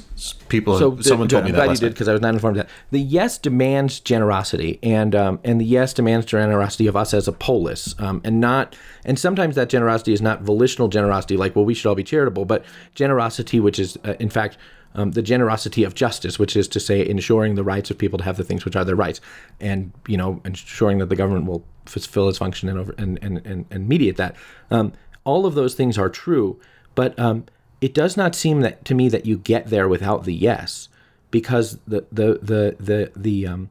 [0.48, 0.78] people.
[0.78, 2.66] So someone the- told me I'm that you did because I was not informed of
[2.66, 2.72] that.
[2.90, 7.32] The yes demands generosity, and um, and the yes demands generosity of us as a
[7.32, 11.74] polis, um, and not and sometimes that generosity is not volitional generosity, like well we
[11.74, 12.64] should all be charitable, but
[12.94, 14.56] generosity which is uh, in fact.
[14.94, 18.24] Um, the generosity of justice, which is to say, ensuring the rights of people to
[18.24, 19.20] have the things which are their rights,
[19.60, 23.44] and you know, ensuring that the government will fulfill its function and over and and
[23.46, 24.36] and, and mediate that.
[24.70, 24.94] Um,
[25.26, 26.58] all of those things are true,
[26.94, 27.44] but um,
[27.82, 30.88] it does not seem that to me that you get there without the yes,
[31.30, 33.70] because the the the the the um,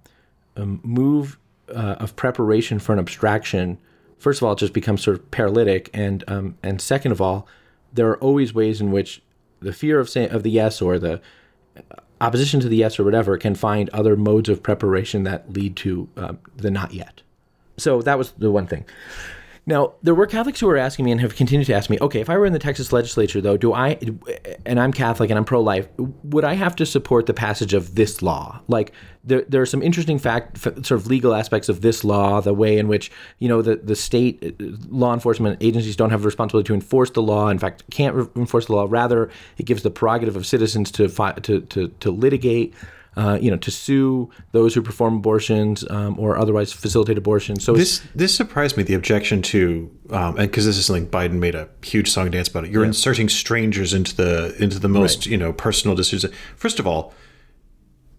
[0.55, 1.39] um, move
[1.69, 3.79] uh, of preparation for an abstraction,
[4.19, 7.47] first of all, just becomes sort of paralytic, and um, and second of all,
[7.91, 9.23] there are always ways in which
[9.61, 11.19] the fear of saying of the yes or the
[12.21, 16.07] opposition to the yes or whatever can find other modes of preparation that lead to
[16.17, 17.21] um, the not yet.
[17.77, 18.85] So that was the one thing.
[19.67, 22.19] Now, there were Catholics who were asking me and have continued to ask me, okay,
[22.19, 23.97] if I were in the Texas legislature, though, do I,
[24.63, 27.95] and I'm Catholic and I'm pro life, would I have to support the passage of
[27.95, 28.61] this law?
[28.67, 28.93] Like,
[29.23, 32.77] there, there are some interesting fact, sort of legal aspects of this law, the way
[32.77, 36.67] in which, you know, the, the state uh, law enforcement agencies don't have the responsibility
[36.67, 38.85] to enforce the law, in fact, can't re- enforce the law.
[38.87, 42.75] Rather, it gives the prerogative of citizens to, fi- to, to, to litigate.
[43.15, 47.63] Uh, you know, to sue those who perform abortions um, or otherwise facilitate abortions.
[47.63, 48.83] So This this surprised me.
[48.83, 52.33] The objection to, um, and because this is something Biden made a huge song and
[52.33, 52.71] dance about it.
[52.71, 56.33] You're inserting strangers into the into the most you know personal decisions.
[56.57, 57.13] First of all,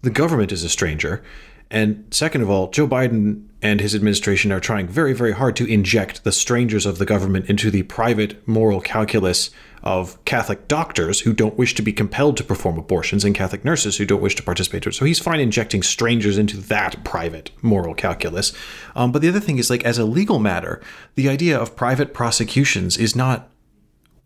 [0.01, 1.23] the government is a stranger,
[1.69, 5.65] and second of all, Joe Biden and his administration are trying very very hard to
[5.65, 9.49] inject the strangers of the government into the private moral calculus
[9.83, 13.97] of Catholic doctors who don't wish to be compelled to perform abortions and Catholic nurses
[13.97, 14.93] who don't wish to participate.
[14.93, 18.51] So he's fine injecting strangers into that private moral calculus.
[18.95, 20.81] Um, but the other thing is, like, as a legal matter,
[21.15, 23.49] the idea of private prosecutions is not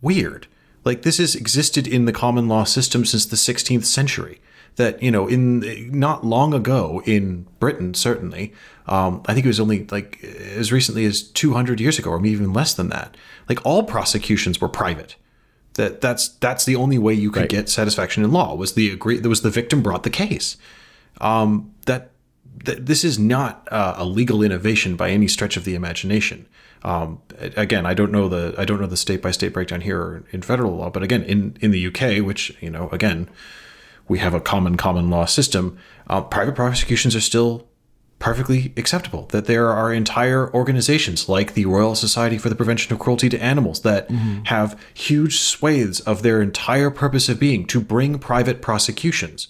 [0.01, 0.47] weird.
[0.83, 4.41] Like this has existed in the common law system since the 16th century.
[4.77, 8.53] That you know, in not long ago in Britain, certainly,
[8.87, 12.31] um, I think it was only like as recently as 200 years ago, or maybe
[12.31, 13.15] even less than that.
[13.49, 15.15] Like all prosecutions were private.
[15.73, 19.19] That that's that's the only way you could get satisfaction in law was the agree.
[19.19, 20.57] There was the victim brought the case.
[21.19, 22.11] Um, that
[22.65, 26.47] that this is not uh, a legal innovation by any stretch of the imagination.
[26.83, 29.99] Um, again, I don't know the I don't know the state by state breakdown here
[29.99, 33.29] or in federal law, but again, in in the UK, which you know, again,
[34.11, 35.77] we have a common common law system.
[36.11, 37.51] Uh, private prosecutions are still
[38.19, 39.23] perfectly acceptable.
[39.31, 43.37] That there are entire organizations like the Royal Society for the Prevention of Cruelty to
[43.41, 44.09] Animals that
[44.53, 49.47] have huge swathes of their entire purpose of being to bring private prosecutions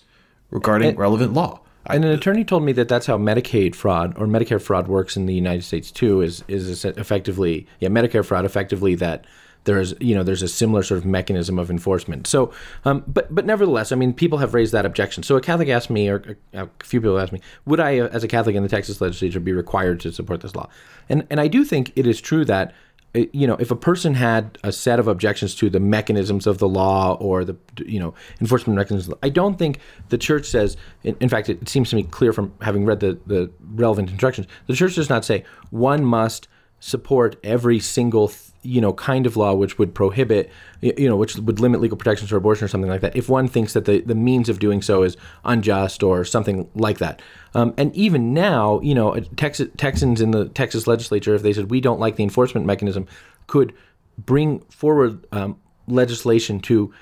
[0.51, 1.59] regarding relevant law.
[1.87, 5.17] I- And an attorney told me that that's how Medicaid fraud or Medicare fraud works
[5.17, 6.21] in the United States too.
[6.21, 9.25] Is is effectively yeah Medicare fraud effectively that
[9.63, 12.27] there's you know there's a similar sort of mechanism of enforcement.
[12.27, 12.53] So,
[12.85, 15.23] um, but but nevertheless, I mean, people have raised that objection.
[15.23, 18.23] So a Catholic asked me, or a, few people asked me, would I, uh, as
[18.23, 20.69] a Catholic in the Texas legislature, be required to support this law?
[21.09, 22.73] And and I do think it is true that
[23.13, 26.59] uh, you know, if a person had a set of objections to the mechanisms of
[26.59, 27.55] the law or the,
[27.85, 30.77] you know, enforcement mechanisms, I don't think the church says.
[31.03, 34.47] In, in fact, it, seems to me clear from having read the the relevant instructions.
[34.67, 36.47] The church does not say one must
[36.79, 38.31] support every single
[38.63, 40.49] you know kind of law which would prohibit
[40.81, 43.47] you know which would limit legal protections for abortion or something like that if one
[43.47, 47.21] thinks that the, the means of doing so is unjust or something like that.
[47.53, 51.81] Um, and even now you know texans in the texas legislature if they said we
[51.81, 53.07] don't like the enforcement mechanism
[53.47, 53.73] could
[54.17, 55.57] bring forward um,
[55.87, 56.93] legislation to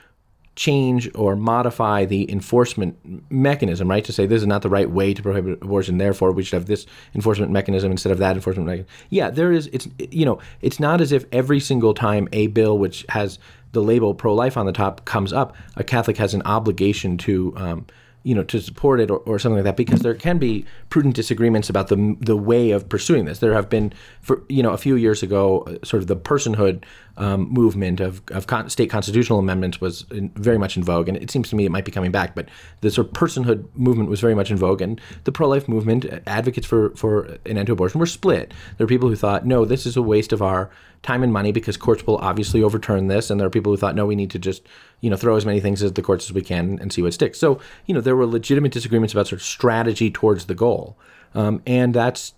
[0.59, 2.97] change or modify the enforcement
[3.31, 4.03] mechanism, right?
[4.03, 6.65] To say this is not the right way to prohibit abortion, therefore we should have
[6.65, 6.85] this
[7.15, 8.91] enforcement mechanism instead of that enforcement mechanism.
[9.09, 9.67] Yeah, there is.
[9.67, 13.39] It's you know, it's not as if every single time a bill which has
[13.71, 17.53] the label pro-life on the top comes up, a Catholic has an obligation to.
[17.55, 17.85] Um,
[18.23, 21.15] you know, to support it or, or something like that, because there can be prudent
[21.15, 23.39] disagreements about the the way of pursuing this.
[23.39, 26.83] There have been, for you know, a few years ago, uh, sort of the personhood
[27.17, 31.17] um, movement of, of con- state constitutional amendments was in, very much in vogue, and
[31.17, 32.35] it seems to me it might be coming back.
[32.35, 32.49] But
[32.81, 36.19] the sort of personhood movement was very much in vogue, and the pro-life movement, uh,
[36.27, 38.53] advocates for for an end to abortion, were split.
[38.77, 40.69] There are people who thought, no, this is a waste of our
[41.01, 43.95] time and money because courts will obviously overturn this, and there are people who thought,
[43.95, 44.63] no, we need to just
[45.01, 47.13] you know throw as many things at the courts as we can and see what
[47.13, 47.39] sticks.
[47.39, 50.97] So you know there were legitimate disagreements about sort of strategy towards the goal,
[51.33, 52.33] um, and that's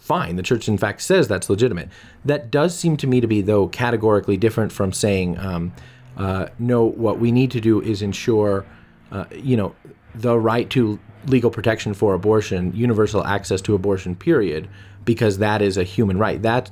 [0.00, 0.36] fine.
[0.36, 1.88] The church, in fact, says that's legitimate.
[2.24, 5.72] That does seem to me to be, though, categorically different from saying, um,
[6.16, 8.64] uh, no, what we need to do is ensure,
[9.10, 9.74] uh, you know,
[10.14, 14.68] the right to legal protection for abortion, universal access to abortion, period,
[15.04, 16.42] because that is a human right.
[16.42, 16.70] That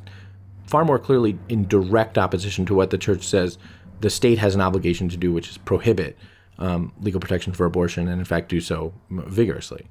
[0.73, 3.59] far more clearly in direct opposition to what the church says
[4.01, 6.17] the state has an obligation to do, which is prohibit
[6.59, 9.85] um, legal protection for abortion, and in fact do so vigorously.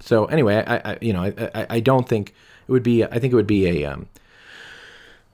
[0.00, 1.22] So anyway, I, I you know
[1.54, 2.34] I, I, don't think
[2.66, 3.04] it would be.
[3.04, 4.08] I think it would be a um,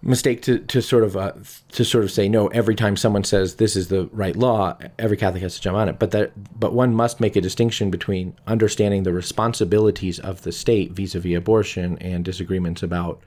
[0.02, 1.32] mistake to, to sort of uh,
[1.72, 5.16] to sort of say no every time someone says this is the right law every
[5.16, 8.34] catholic has to jump on it but that but one must make a distinction between
[8.46, 13.20] understanding the responsibilities of the state vis-a-vis abortion and disagreements about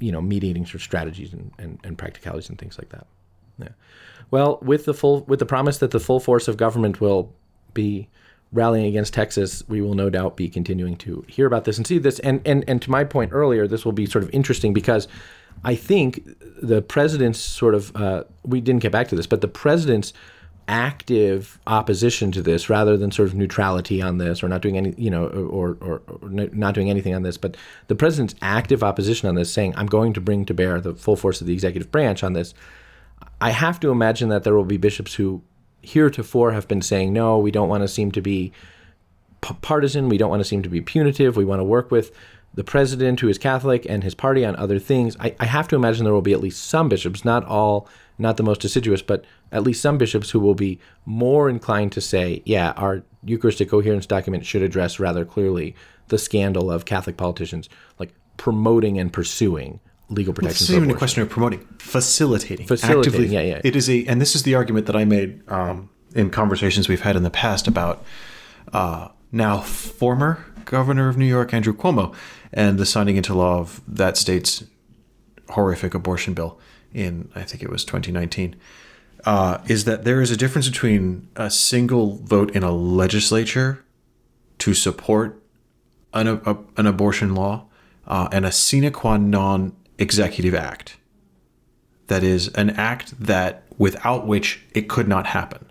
[0.00, 3.06] you know mediating sort of strategies and, and, and practicalities and things like that
[3.58, 3.68] yeah
[4.30, 7.32] well with the full with the promise that the full force of government will
[7.72, 8.08] be
[8.52, 11.98] rallying against Texas, we will no doubt be continuing to hear about this and see
[11.98, 12.18] this.
[12.20, 15.08] And and and to my point earlier, this will be sort of interesting because
[15.64, 16.22] I think
[16.60, 20.12] the president's sort of uh, we didn't get back to this, but the president's
[20.70, 24.94] active opposition to this rather than sort of neutrality on this or not doing any
[24.96, 27.56] you know or, or, or not doing anything on this but
[27.88, 31.16] the president's active opposition on this saying i'm going to bring to bear the full
[31.16, 32.54] force of the executive branch on this
[33.40, 35.42] i have to imagine that there will be bishops who
[35.82, 38.52] heretofore have been saying, no, we don't want to seem to be
[39.40, 40.08] p- partisan.
[40.08, 41.36] We don't want to seem to be punitive.
[41.36, 42.12] We want to work with
[42.54, 45.16] the president, who is Catholic, and his party on other things.
[45.20, 47.88] I, I have to imagine there will be at least some bishops, not all,
[48.20, 52.00] not the most assiduous, but at least some bishops who will be more inclined to
[52.00, 55.74] say, yeah, our Eucharistic coherence document should address rather clearly
[56.08, 57.68] the scandal of Catholic politicians
[57.98, 60.64] like promoting and pursuing legal protection.
[60.64, 63.20] It's even a question of promoting, facilitating, facilitating.
[63.20, 63.60] Actively, yeah, yeah.
[63.64, 67.00] It is a, and this is the argument that I made um, in conversations we've
[67.00, 68.04] had in the past about
[68.72, 72.14] uh, now former governor of New York Andrew Cuomo
[72.52, 74.64] and the signing into law of that state's
[75.50, 76.58] horrific abortion bill
[76.94, 78.56] in I think it was 2019.
[79.24, 83.84] Uh, is that there is a difference between a single vote in a legislature
[84.58, 85.42] to support
[86.14, 87.66] an, a, an abortion law
[88.06, 90.96] uh, and a sine qua non executive act.
[92.06, 95.70] That is an act that without which it could not happen.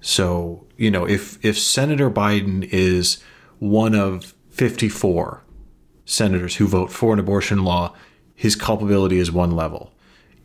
[0.00, 3.22] So, you know, if if Senator Biden is
[3.58, 5.42] one of 54
[6.04, 7.94] senators who vote for an abortion law,
[8.34, 9.92] his culpability is one level.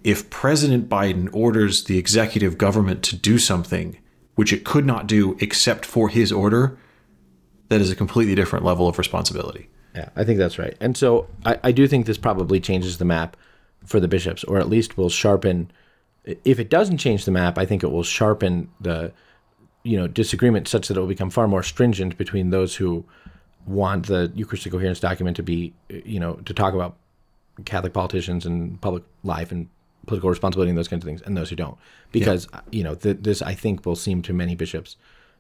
[0.04, 3.98] If President Biden orders the executive government to do something
[4.36, 6.78] which it could not do except for his order,
[7.70, 9.70] that is a completely different level of responsibility.
[9.96, 10.76] Yeah, I think that's right.
[10.80, 13.38] And so I, I do think this probably changes the map
[13.86, 15.72] for the bishops, or at least will sharpen.
[16.26, 19.14] If it doesn't change the map, I think it will sharpen the,
[19.84, 23.06] you know, disagreement such that it will become far more stringent between those who
[23.66, 26.98] want the Eucharistic coherence document to be, you know, to talk about
[27.66, 29.70] Catholic politicians and public life and
[30.06, 31.78] political responsibility and those kinds of things, and those who don't.
[32.12, 32.62] Because yeah.
[32.72, 34.98] you know, th- this I think will seem to many bishops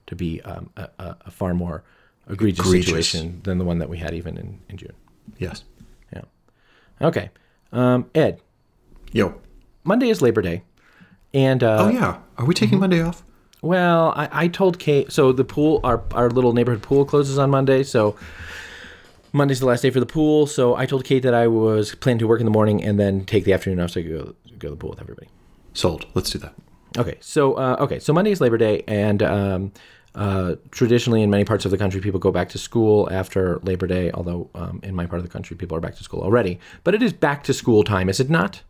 [0.07, 1.83] to be um, a, a, far more
[2.29, 4.93] egregious, egregious, situation than the one that we had even in, in June.
[5.37, 5.63] Yes.
[6.13, 6.21] Yeah.
[7.01, 7.29] Okay.
[7.71, 8.41] Um, Ed.
[9.11, 9.35] Yo.
[9.83, 10.63] Monday is Labor Day.
[11.33, 12.81] And uh, oh yeah, are we taking mm-hmm.
[12.81, 13.23] Monday off?
[13.61, 15.11] Well, I, I told Kate.
[15.11, 17.83] So the pool, our our little neighborhood pool closes on Monday.
[17.83, 18.15] So
[19.31, 22.19] Monday's the last day for the pool, so I told Kate that I was planning
[22.19, 24.35] to work in the morning and then take the afternoon off so I could go,
[24.59, 25.27] go to the pool with everybody.
[25.73, 26.05] Sold.
[26.13, 26.53] Let's do that.
[26.97, 29.71] Okay, so uh, okay, so Monday is Labor Day, and um,
[30.13, 33.87] uh, traditionally in many parts of the country, people go back to school after Labor
[33.87, 34.11] Day.
[34.11, 36.59] Although um, in my part of the country, people are back to school already.
[36.83, 38.61] But it is back to school time, is it not?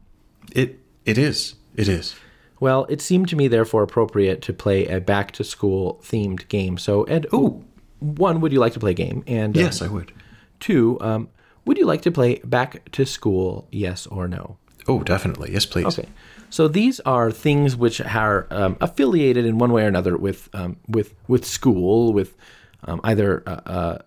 [0.54, 1.56] It it is.
[1.76, 2.16] It is.
[2.62, 6.78] Well, it seemed to me therefore appropriate to play a back to school themed game.
[6.78, 7.62] So, Ed, oh,
[8.00, 9.22] one, would you like to play a game?
[9.28, 10.14] And uh, Yes, I would.
[10.62, 11.28] two, um,
[11.66, 13.68] would you like to play back to school?
[13.70, 14.58] Yes or no?
[14.88, 15.52] Oh, definitely.
[15.54, 15.86] Yes, please.
[15.86, 16.08] Okay.
[16.50, 20.78] So these are things which are um, affiliated in one way or another with um,
[20.88, 22.36] with with school, with
[22.86, 23.98] um, either uh, uh,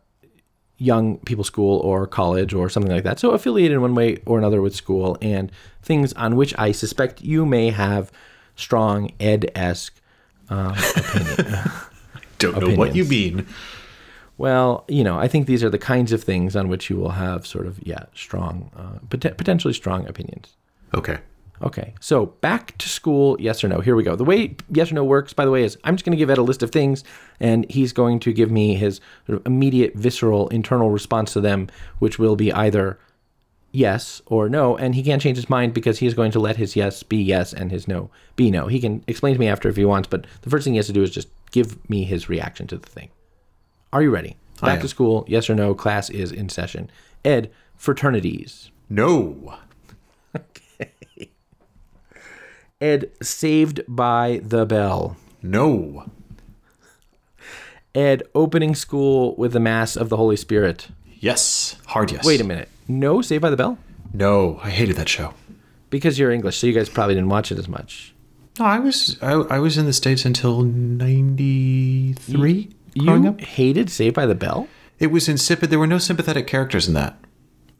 [0.78, 3.18] young people school or college or something like that.
[3.18, 5.50] So affiliated in one way or another with school and
[5.82, 8.12] things on which I suspect you may have
[8.54, 10.00] strong ed esque
[10.48, 11.70] um, opinion.
[12.38, 13.46] Don't know what you mean.
[14.36, 17.10] well, you know, I think these are the kinds of things on which you will
[17.10, 20.54] have sort of yeah strong, uh, pot- potentially strong opinions.
[20.96, 21.18] Okay.
[21.62, 23.80] Okay, so back to school, yes or no?
[23.80, 24.14] Here we go.
[24.14, 26.28] The way yes or no works, by the way, is I'm just going to give
[26.28, 27.02] Ed a list of things,
[27.40, 31.68] and he's going to give me his sort of immediate, visceral, internal response to them,
[31.98, 32.98] which will be either
[33.72, 34.76] yes or no.
[34.76, 37.16] And he can't change his mind because he is going to let his yes be
[37.16, 38.66] yes and his no be no.
[38.66, 40.86] He can explain to me after if he wants, but the first thing he has
[40.88, 43.08] to do is just give me his reaction to the thing.
[43.94, 44.36] Are you ready?
[44.60, 45.74] Back to school, yes or no?
[45.74, 46.90] Class is in session.
[47.24, 48.70] Ed, fraternities.
[48.88, 49.58] No.
[52.80, 55.16] Ed, saved by the bell.
[55.42, 56.10] No.
[57.94, 60.88] Ed, opening school with the Mass of the Holy Spirit.
[61.18, 61.76] Yes.
[61.86, 62.24] Hard yes.
[62.26, 62.68] Wait a minute.
[62.88, 63.78] No Saved by the Bell?
[64.12, 65.32] No, I hated that show.
[65.90, 68.14] Because you're English, so you guys probably didn't watch it as much.
[68.58, 72.70] No, I was I, I was in the states until ninety three.
[72.98, 74.68] Growing You up, hated Saved by the Bell?
[74.98, 75.68] it was insipid.
[75.70, 77.18] There were no sympathetic characters in that.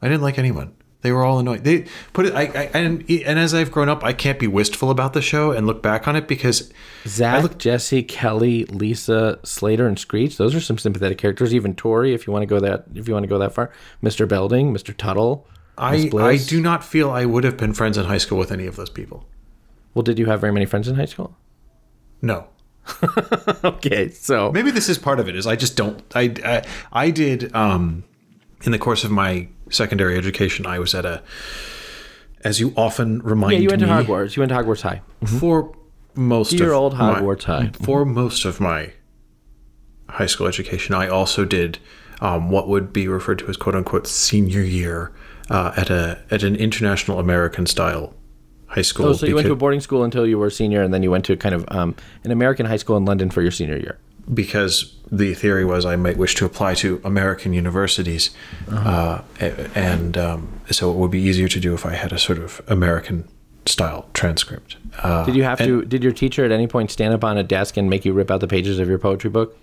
[0.01, 0.75] I didn't like anyone.
[1.01, 1.61] They were all annoying.
[1.61, 2.33] They put it.
[2.33, 5.51] I, I and and as I've grown up, I can't be wistful about the show
[5.51, 6.71] and look back on it because
[7.05, 10.37] Zach, Jesse, Kelly, Lisa, Slater, and Screech.
[10.37, 11.53] Those are some sympathetic characters.
[11.53, 13.71] Even Tori, if you want to go that if you want to go that far.
[14.03, 14.27] Mr.
[14.27, 14.95] Belding, Mr.
[14.95, 15.47] Tuttle.
[15.77, 18.65] I I do not feel I would have been friends in high school with any
[18.65, 19.27] of those people.
[19.93, 21.37] Well, did you have very many friends in high school?
[22.21, 22.47] No.
[23.63, 27.09] okay, so maybe this is part of it is i just don't i i, I
[27.11, 28.05] did um
[28.63, 31.21] in the course of my secondary education i was at a
[32.43, 33.55] as you often remind me.
[33.55, 34.35] yeah, you went to Hogwarts.
[34.35, 35.01] You went to Hogwarts High.
[35.39, 35.75] for
[36.15, 37.71] most Dear of old my- Hogwarts High.
[37.83, 38.93] for most of my
[40.09, 41.79] high school education i also did
[42.21, 45.11] um, what would be referred to as quote unquote senior year
[45.49, 48.13] uh, at a at an international american style
[48.67, 50.81] high school Oh, so you went to a boarding school until you were a senior,
[50.83, 51.95] and then you went to kind of um,
[52.25, 53.97] an American high school in London for your senior year.
[54.33, 58.31] because the theory was I might wish to apply to American universities,
[58.69, 59.21] Uh-huh.
[59.41, 59.45] uh,
[59.75, 62.61] and um, so it would be easier to do if I had a sort of
[62.67, 63.27] American
[63.65, 64.77] style transcript.
[65.03, 65.83] Uh, Did you have to?
[65.85, 68.31] Did your teacher at any point stand up on a desk and make you rip
[68.31, 69.57] out the pages of your poetry book?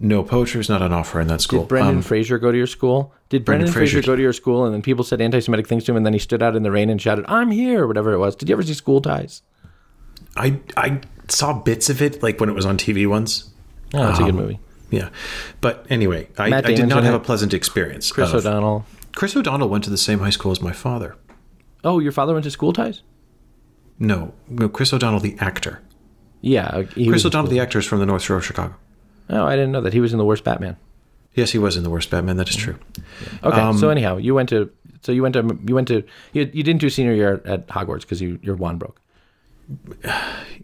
[0.00, 1.60] no, poetry is not an offer in that school.
[1.60, 3.14] Did Brendan Um, Fraser go to your school?
[3.28, 5.92] Did Brendan, Brendan Fraser go to your school and then people said anti-Semitic things to
[5.92, 8.12] him and then he stood out in the rain and shouted, "I'm here," or whatever
[8.12, 8.34] it was?
[8.34, 9.42] Did you ever see School Ties?
[10.36, 13.50] I I saw bits of it like when it was on TV once.
[13.94, 14.58] Oh, that's a good Um, movie.
[14.94, 15.08] Yeah,
[15.60, 18.10] but anyway, I, I did not have a pleasant experience.
[18.12, 18.84] Chris of- O'Donnell.
[19.14, 21.16] Chris O'Donnell went to the same high school as my father.
[21.84, 23.02] Oh, your father went to School Ties?
[23.98, 25.80] No, no, Chris O'Donnell, the actor.
[26.40, 28.74] Yeah, he Chris O'Donnell, the actor, is from the North Shore of Chicago.
[29.30, 30.76] Oh, I didn't know that he was in the worst Batman.
[31.34, 32.36] Yes, he was in the worst Batman.
[32.36, 32.76] That is true.
[33.42, 34.70] Okay, Um, so anyhow, you went to
[35.02, 38.00] so you went to you went to you, you didn't do senior year at Hogwarts
[38.02, 39.00] because you your wand broke.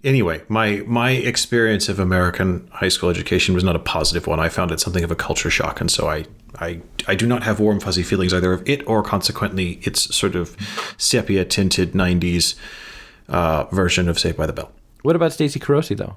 [0.05, 4.41] Anyway, my my experience of American high school education was not a positive one.
[4.41, 6.27] I found it something of a culture shock, and so I
[6.59, 10.35] I I do not have warm fuzzy feelings either of it or consequently its sort
[10.35, 10.57] of
[10.99, 12.55] sepia tinted '90s
[13.29, 14.73] uh, version of Saved by the Bell.
[15.03, 16.17] What about Stacey Carosi though?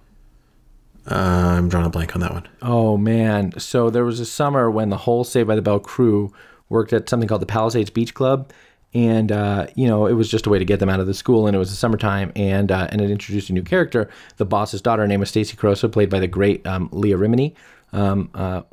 [1.10, 2.48] Uh, I'm drawing a blank on that one.
[2.62, 3.58] Oh man!
[3.60, 6.34] So there was a summer when the whole Saved by the Bell crew
[6.70, 8.52] worked at something called the Palisades Beach Club,
[8.94, 11.14] and uh, you know it was just a way to get them out of the
[11.14, 14.46] school, and it was the summertime, and uh, and it introduced a new character, the
[14.46, 17.54] boss's daughter, her name was Stacey Carosi, played by the great um, Leah Remini.
[17.92, 18.64] Um, uh,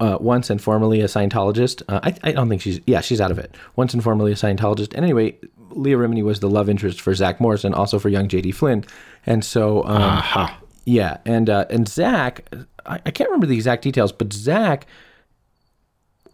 [0.00, 1.82] uh, once and formerly a Scientologist.
[1.88, 3.54] Uh, I, I don't think she's, yeah, she's out of it.
[3.76, 4.94] Once and formerly a Scientologist.
[4.94, 5.36] And anyway,
[5.70, 8.52] Leah Remini was the love interest for Zach Morrison, also for young J.D.
[8.52, 8.84] Flynn.
[9.26, 10.58] And so, um, Aha.
[10.84, 12.48] yeah, and uh, and Zach,
[12.86, 14.86] I, I can't remember the exact details, but Zach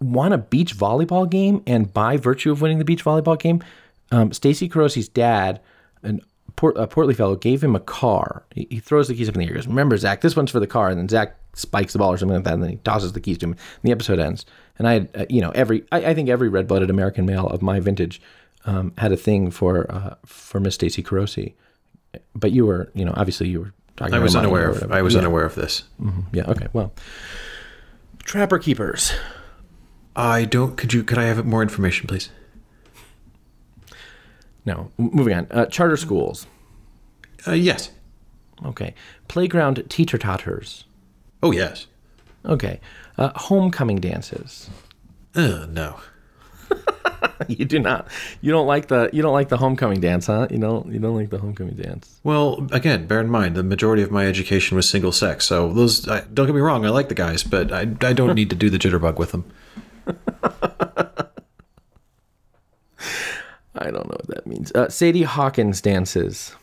[0.01, 3.63] won a beach volleyball game, and by virtue of winning the beach volleyball game,
[4.11, 5.61] um, Stacy Carosi's dad,
[6.03, 6.21] an
[6.57, 8.43] port, a portly fellow gave him a car.
[8.55, 9.53] He, he throws the keys up in the air.
[9.53, 12.13] He goes, "Remember, Zach, this one's for the car." And then Zach spikes the ball
[12.13, 13.53] or something like that, and then he tosses the keys to him.
[13.53, 14.45] And the episode ends.
[14.79, 17.63] And I, had, uh, you know, every I, I think every red-blooded American male of
[17.63, 18.21] my vintage
[18.65, 21.55] um, had a thing for uh, for Miss Stacy Carosi.
[22.35, 24.15] But you were, you know, obviously you were talking.
[24.15, 24.93] I was about unaware of.
[24.93, 25.21] I was yeah.
[25.21, 25.85] unaware of this.
[26.33, 26.45] Yeah.
[26.49, 26.69] Okay.
[26.73, 26.93] Well,
[28.25, 29.13] trapper keepers.
[30.19, 30.77] I don't.
[30.77, 31.05] Could you?
[31.05, 32.29] Could I have more information, please?
[34.65, 34.91] No.
[34.99, 35.47] Moving on.
[35.49, 36.47] Uh, charter schools.
[37.47, 37.93] Uh, yes.
[38.65, 38.95] Okay.
[39.29, 40.85] Playground teeter totters.
[41.41, 41.87] Oh yes.
[42.45, 42.81] Okay.
[43.17, 44.69] Uh, homecoming dances.
[45.37, 46.01] Uh, no.
[47.49, 48.09] you do not.
[48.41, 49.11] You don't like the.
[49.13, 50.49] You don't like the homecoming dance, huh?
[50.51, 50.93] You don't.
[50.93, 52.19] You don't like the homecoming dance.
[52.25, 56.09] Well, again, bear in mind the majority of my education was single sex, so those.
[56.09, 58.57] I, don't get me wrong, I like the guys, but I, I don't need to
[58.57, 59.45] do the jitterbug with them.
[63.75, 64.73] I don't know what that means.
[64.73, 66.55] Uh, Sadie Hawkins dances.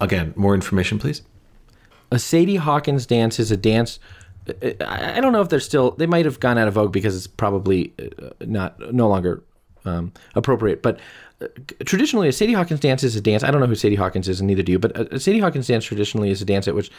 [0.00, 1.22] Again, more information, please.
[2.10, 3.98] A Sadie Hawkins dance is a dance.
[4.80, 5.90] I don't know if they're still.
[5.92, 9.42] They might have gone out of vogue because it's probably uh, not no longer
[9.84, 10.82] um, appropriate.
[10.82, 10.98] But
[11.42, 11.48] uh,
[11.84, 13.42] traditionally, a Sadie Hawkins dance is a dance.
[13.42, 14.78] I don't know who Sadie Hawkins is, and neither do you.
[14.78, 16.90] But a Sadie Hawkins dance traditionally is a dance at which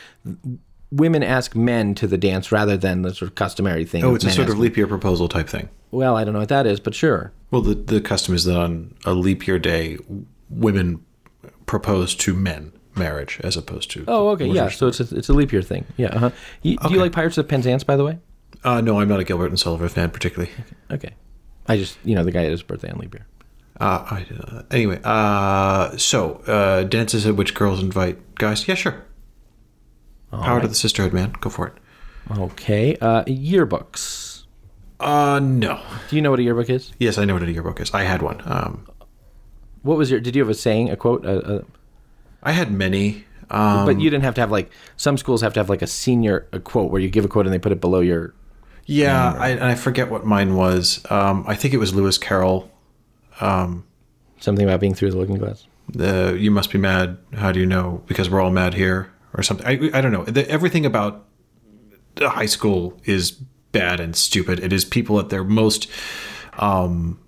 [0.92, 4.04] women ask men to the dance rather than the sort of customary thing.
[4.04, 5.70] Oh, it's a sort of leap year proposal type thing.
[5.92, 7.32] Well, I don't know what that is, but sure.
[7.52, 9.98] Well, the, the custom is that on a leap year day,
[10.50, 11.04] women
[11.66, 14.04] propose to men marriage as opposed to.
[14.08, 14.70] Oh, okay, yeah.
[14.70, 15.86] So it's a, it's a leap year thing.
[15.98, 16.08] Yeah.
[16.08, 16.32] Uh-huh.
[16.62, 18.20] You, Do you like Pirates of Penzance, by the way?
[18.64, 20.52] Uh, no, I'm not a Gilbert and Sullivan fan particularly.
[20.92, 21.14] Okay.
[21.68, 23.26] I just you know the guy had his birthday on leap year.
[23.80, 28.68] Uh, I, uh, anyway, uh, so uh, dances at which girls invite guys.
[28.68, 29.06] Yeah, sure.
[30.32, 31.34] Power to the sisterhood, man.
[31.42, 31.74] Go for it.
[32.38, 32.96] Okay.
[33.02, 34.44] Uh, yearbooks.
[35.00, 35.82] Uh, no.
[36.10, 36.92] Do you know what a yearbook is?
[37.00, 37.92] Yes, I know what a yearbook is.
[37.94, 38.42] I had one.
[38.46, 38.86] Um,
[39.82, 40.20] What was your?
[40.20, 41.26] Did you have a saying, a quote?
[41.26, 41.66] A, a,
[42.44, 43.26] I had many.
[43.50, 45.88] Um, but you didn't have to have like some schools have to have like a
[45.88, 48.36] senior a quote where you give a quote and they put it below your.
[48.86, 51.04] yeah, I, and I forget what mine was.
[51.10, 52.70] Um, I think it was Lewis Carroll.
[54.40, 55.66] Something about being through the looking glass.
[55.92, 58.04] The "You must be mad." How do you know?
[58.06, 59.66] Because we're all mad here, or something.
[59.66, 60.26] I, I don't know.
[60.26, 61.26] The, everything about
[62.16, 63.32] the high school is
[63.72, 64.60] bad and stupid.
[64.60, 65.90] It is people at their most.
[66.58, 67.20] Um,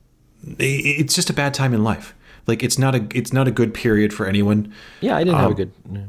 [0.60, 2.14] it's just a bad time in life.
[2.48, 4.74] Like it's not a it's not a good period for anyone.
[5.00, 5.72] Yeah, I didn't Um, have a good.
[5.88, 6.08] no.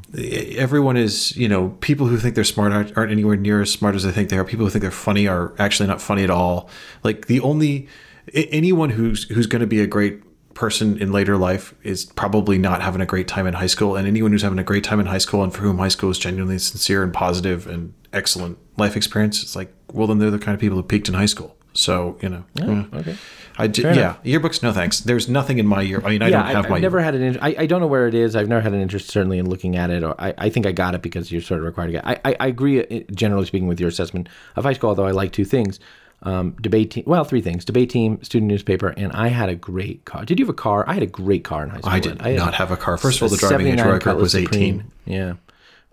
[0.57, 3.93] everyone is you know people who think they're smart aren't, aren't anywhere near as smart
[3.95, 6.31] as they think they are people who think they're funny are actually not funny at
[6.31, 6.69] all
[7.03, 7.87] like the only
[8.33, 10.21] anyone who's who's going to be a great
[10.53, 14.07] person in later life is probably not having a great time in high school and
[14.07, 16.19] anyone who's having a great time in high school and for whom high school is
[16.19, 20.53] genuinely sincere and positive and excellent life experience it's like well then they're the kind
[20.53, 22.93] of people who peaked in high school so you know mm.
[22.93, 23.15] okay.
[23.57, 26.43] I j- yeah yearbooks no thanks there's nothing in my year i mean i yeah,
[26.43, 27.21] don't have I, my I've never had an.
[27.23, 28.35] In- I, I don't know where it is.
[28.35, 30.71] I've never had an interest certainly in looking at it, or I, I think I
[30.71, 32.07] got it because you're sort of required to get.
[32.07, 34.89] I, I, I agree uh, generally speaking with your assessment of high school.
[34.89, 35.79] Although I like two things:
[36.23, 37.03] um, debate team.
[37.05, 40.25] Well, three things: debate team, student newspaper, and I had a great car.
[40.25, 40.83] Did you have a car?
[40.87, 41.91] I had a great car in high school.
[41.91, 42.97] I did had not have a car.
[42.97, 44.47] First of all, the driving age 79 record was 18.
[44.47, 44.91] Supreme.
[45.05, 45.33] Yeah.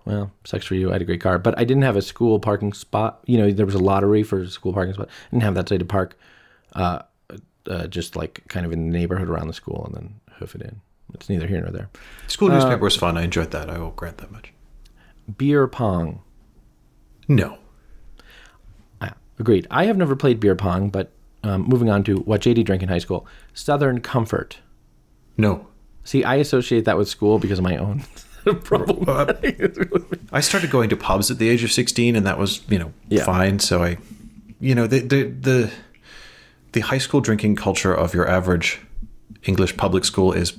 [0.05, 0.91] Well, sucks for you.
[0.91, 3.20] I had a great car, but I didn't have a school parking spot.
[3.26, 5.09] You know, there was a lottery for a school parking spot.
[5.09, 6.18] I didn't have that, so I to park,
[6.74, 7.03] uh,
[7.66, 10.62] uh, just like kind of in the neighborhood around the school, and then hoof it
[10.62, 10.81] in.
[11.14, 11.91] It's neither here nor there.
[12.28, 13.18] School newspaper was fun.
[13.18, 13.68] I enjoyed that.
[13.68, 14.53] I will grant that much.
[15.37, 16.22] Beer pong.
[17.28, 17.59] No.
[19.41, 19.66] Agreed.
[19.70, 21.11] I have never played beer pong, but
[21.43, 24.59] um, moving on to what JD drank in high school, Southern Comfort.
[25.36, 25.66] No.
[26.05, 28.05] See, I associate that with school because of my own
[28.64, 29.05] problem.
[30.32, 32.92] I started going to pubs at the age of 16 and that was, you know,
[33.08, 33.25] Yeah.
[33.25, 33.58] fine.
[33.58, 33.96] So I,
[34.61, 35.71] you know, the, the, the,
[36.72, 38.79] the high school drinking culture of your average
[39.45, 40.53] English public school is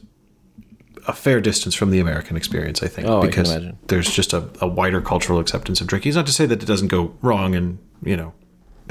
[1.08, 3.78] a fair distance from the American experience, I think, Oh, I can because imagine.
[3.88, 6.10] there's just a, a wider cultural acceptance of drinking.
[6.10, 8.34] It's not to say that it doesn't go wrong and, you know,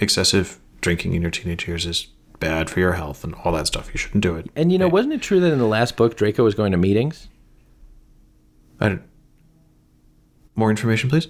[0.01, 2.09] excessive drinking in your teenage years is
[2.40, 3.90] bad for your health and all that stuff.
[3.93, 4.51] You shouldn't do it.
[4.56, 6.78] and you know, wasn't it true that in the last book Draco was going to
[6.78, 7.28] meetings?
[8.81, 9.02] I don't,
[10.56, 11.28] more information, please.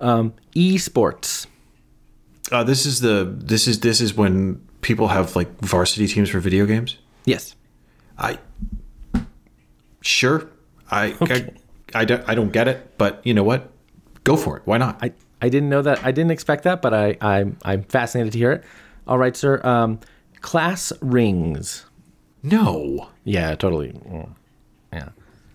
[0.00, 1.46] Um, Esports.
[2.50, 6.40] Uh, this is the this is this is when people have like varsity teams for
[6.40, 6.98] video games.
[7.24, 7.54] Yes.
[8.18, 8.38] I
[10.02, 10.50] sure
[10.90, 11.48] I I,
[11.94, 13.70] I don't I don't get it, but you know what?
[14.24, 14.62] Go for it.
[14.66, 14.98] Why not?
[15.02, 15.12] I,
[15.44, 16.02] I didn't know that.
[16.04, 18.64] I didn't expect that, but I, I'm, I'm fascinated to hear it.
[19.06, 19.60] All right, sir.
[19.62, 20.00] Um,
[20.40, 21.84] class rings.
[22.42, 23.08] no.
[23.24, 23.92] Yeah, totally.
[23.92, 24.30] Mm,
[24.92, 25.08] Yeah.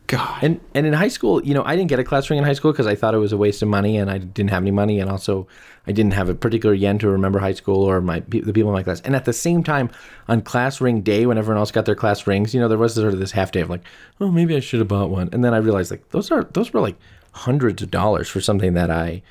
[0.08, 0.44] God.
[0.44, 2.54] And and in high school, you know, I didn't get a class ring in high
[2.54, 4.72] school because I thought it was a waste of money, and I didn't have any
[4.72, 5.48] money, and also
[5.86, 8.74] I didn't have a particular yen to remember high school or my the people in
[8.74, 9.02] my class.
[9.02, 9.92] And at the same time,
[10.28, 12.96] on class ring day, when everyone else got their class rings, you know, there was
[12.96, 13.84] sort of this half day of like,
[14.20, 15.30] oh, maybe I should have bought one.
[15.32, 16.98] And then I realized like those are those were like
[17.34, 19.22] hundreds of dollars for something that I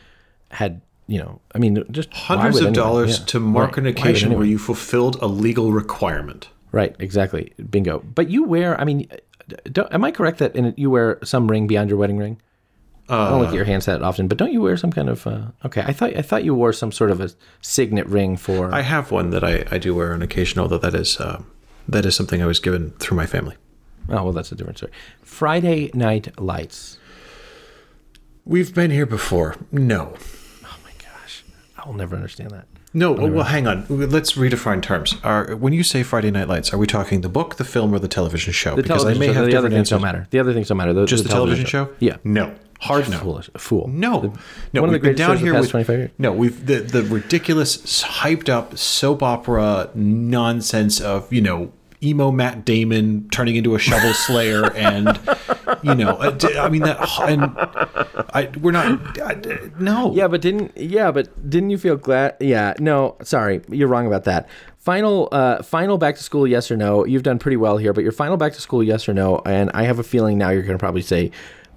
[0.50, 0.80] had.
[1.10, 3.24] You know, I mean, just Hundreds of dollars yeah.
[3.26, 6.50] to mark an occasion where you fulfilled a legal requirement.
[6.70, 7.54] Right, exactly.
[7.70, 8.00] Bingo.
[8.00, 9.08] But you wear, I mean,
[9.72, 12.40] don't, am I correct that in, you wear some ring beyond your wedding ring?
[13.08, 15.26] I don't look at your hands that often, but don't you wear some kind of?
[15.26, 17.30] Uh, okay, I thought I thought you wore some sort of a
[17.62, 18.72] signet ring for.
[18.74, 21.42] I have one that I, I do wear on occasion, although that is uh,
[21.88, 23.56] that is something I was given through my family.
[24.10, 24.92] oh well, that's a different story.
[25.22, 26.98] Friday night lights.
[28.44, 29.56] We've been here before.
[29.72, 30.14] No.
[31.78, 32.66] I will never understand that.
[32.94, 33.84] No, well, hang on.
[33.88, 35.14] Let's redefine terms.
[35.22, 37.98] Are when you say Friday Night Lights, are we talking the book, the film, or
[37.98, 38.74] the television show?
[38.76, 39.44] The television show.
[39.46, 40.26] The other things don't matter.
[40.30, 40.92] The other things don't matter.
[40.94, 41.90] The, Just the, television, show?
[42.00, 42.16] Yeah.
[42.24, 42.54] No.
[42.80, 43.18] Hard no.
[43.18, 43.50] Foolish.
[43.56, 43.88] Fool.
[43.88, 44.28] No, The-
[44.72, 44.80] no.
[44.82, 46.10] one of the we've been down the here with 25 years.
[46.16, 46.32] no.
[46.32, 51.72] We've the the ridiculous, hyped up soap opera nonsense of you know
[52.02, 55.18] emo Matt Damon turning into a shovel slayer and
[55.82, 57.42] you know I d- I mean that and
[58.34, 62.36] I we're not I, no Yeah, but didn't yeah, but didn't you feel glad?
[62.40, 64.48] Yeah, no, sorry, you're wrong about that.
[64.78, 67.04] Final, uh, final back to school, yes or no?
[67.04, 69.42] You've done pretty well here, but your final back to school, yes or no?
[69.44, 71.30] And I have a feeling now you're going to probably say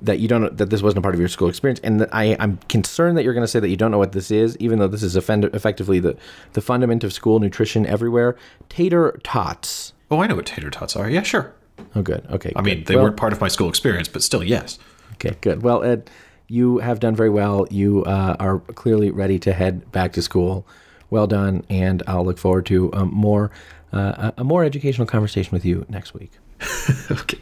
[0.03, 2.37] that you don't that this wasn't a part of your school experience, and that I
[2.39, 4.79] I'm concerned that you're going to say that you don't know what this is, even
[4.79, 6.15] though this is offend- effectively the
[6.53, 8.35] the fundament of school nutrition everywhere.
[8.69, 9.93] Tater tots.
[10.11, 11.53] Oh I know what tater tots are yeah sure
[11.95, 12.23] Oh, good.
[12.29, 12.53] Okay.
[12.55, 14.77] I mean they weren't part of my school experience but still yes
[15.13, 15.61] Okay, good.
[15.61, 16.09] Well, Ed,
[16.47, 17.67] you have done very well.
[17.69, 20.65] You uh, are clearly ready to head back to school.
[21.11, 23.51] Well done, and I'll look forward to um, more
[23.93, 26.31] uh, a more educational conversation with you next week.
[27.11, 27.39] okay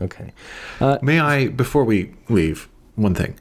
[0.00, 0.32] Okay.
[1.02, 3.34] may I before we leave one thing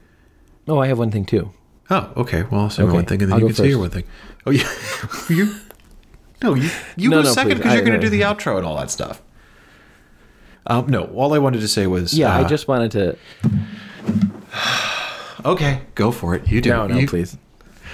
[0.68, 1.52] Oh, I have one thing too.
[1.90, 2.44] Oh, okay.
[2.44, 4.06] Well, I'll say Okay, one thing, and then I'll you can say your one thing.
[4.46, 4.70] Oh, yeah.
[5.30, 5.54] you?
[6.44, 6.70] No, you.
[6.96, 8.90] You No, go no, second because you're going to do the outro and all that
[8.92, 9.22] stuff.
[10.68, 12.14] Um, no, all I wanted to say was.
[12.14, 13.18] Yeah, I uh, just wanted to.
[15.44, 16.48] Okay, go for it.
[16.48, 16.70] You do.
[16.70, 17.36] No, no, You- please.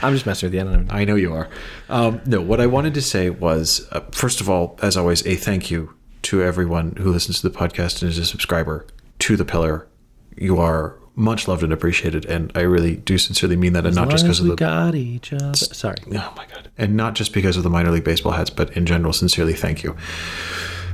[0.04, 0.60] I'm just messing with you.
[0.60, 1.48] I don't even- I know you are.
[1.90, 5.36] Um, no, what I wanted to say was, uh, first of all, as always, a
[5.36, 5.94] thank you
[6.24, 8.86] to everyone who listens to the podcast and is a subscriber
[9.20, 9.88] to the Pillar.
[10.36, 14.10] You are much loved and appreciated, and I really do sincerely mean that, and not
[14.10, 15.56] just because of the got each other.
[15.56, 15.98] Sorry.
[16.08, 16.70] Oh my god!
[16.78, 19.84] And not just because of the minor league baseball hats, but in general, sincerely thank
[19.84, 19.98] you.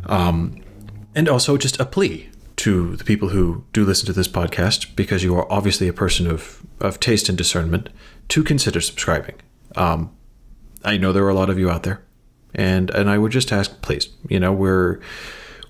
[0.05, 0.61] Um,
[1.13, 5.23] and also just a plea to the people who do listen to this podcast, because
[5.23, 7.89] you are obviously a person of of taste and discernment,
[8.29, 9.35] to consider subscribing.
[9.75, 10.15] Um,
[10.85, 12.01] I know there are a lot of you out there,
[12.55, 15.01] and and I would just ask, please, you know, we're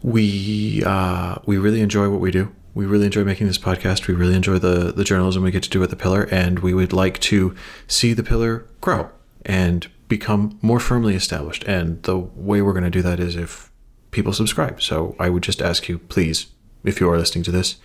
[0.04, 2.54] we uh, we really enjoy what we do.
[2.74, 4.08] We really enjoy making this podcast.
[4.08, 6.74] We really enjoy the the journalism we get to do at the Pillar, and we
[6.74, 7.56] would like to
[7.88, 9.12] see the Pillar grow
[9.46, 11.64] and become more firmly established.
[11.66, 13.72] And the way we're going to do that is if
[14.12, 14.82] people subscribe.
[14.82, 16.48] So I would just ask you, please,
[16.84, 17.78] if you are listening to this,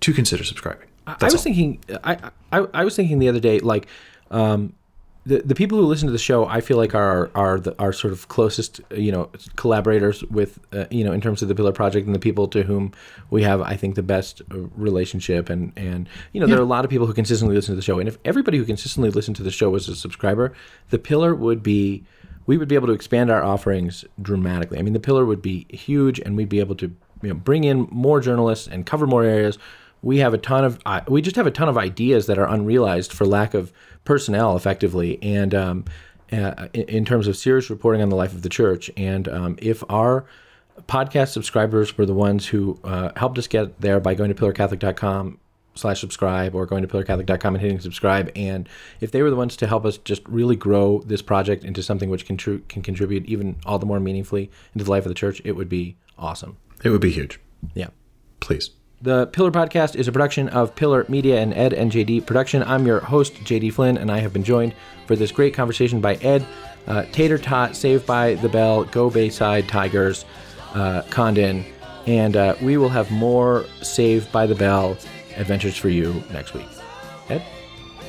[0.00, 0.88] to consider subscribing.
[1.06, 1.40] I was all.
[1.40, 1.84] thinking.
[2.02, 3.86] I, I I was thinking the other day, like,
[4.30, 4.74] um,
[5.26, 7.92] the the people who listen to the show, I feel like are are the are
[7.92, 11.72] sort of closest, you know, collaborators with, uh, you know, in terms of the Pillar
[11.72, 12.92] Project and the people to whom
[13.30, 15.48] we have, I think, the best uh, relationship.
[15.48, 17.82] And and you know, there are a lot of people who consistently listen to the
[17.82, 20.52] show, and if everybody who consistently listened to the show was a subscriber,
[20.90, 22.04] the Pillar would be.
[22.46, 24.78] We would be able to expand our offerings dramatically.
[24.78, 27.64] I mean, the pillar would be huge, and we'd be able to you know, bring
[27.64, 29.56] in more journalists and cover more areas
[30.04, 32.46] we have a ton of uh, we just have a ton of ideas that are
[32.46, 33.72] unrealized for lack of
[34.04, 35.84] personnel effectively and um,
[36.32, 39.82] uh, in, terms of serious reporting on the life of the church and um, if
[39.90, 40.24] our
[40.88, 45.38] podcast subscribers were the ones who uh, helped us get there by going to pillarcatholic.com
[45.76, 48.68] slash subscribe or going to pillarcatholic.com and hitting subscribe and
[49.00, 52.10] if they were the ones to help us just really grow this project into something
[52.10, 55.14] which can, tru- can contribute even all the more meaningfully into the life of the
[55.14, 57.40] church it would be awesome It would be huge.
[57.74, 57.88] yeah
[58.40, 58.70] Please.
[59.04, 62.62] The Pillar Podcast is a production of Pillar Media and Ed and JD Production.
[62.62, 64.74] I'm your host, JD Flynn, and I have been joined
[65.06, 66.46] for this great conversation by Ed,
[66.86, 70.24] uh, Tater Tot, Saved by the Bell, Go Bayside Tigers,
[70.72, 71.66] uh, Condon,
[72.06, 74.96] and uh, we will have more Saved by the Bell
[75.36, 76.66] adventures for you next week.
[77.28, 77.42] Ed,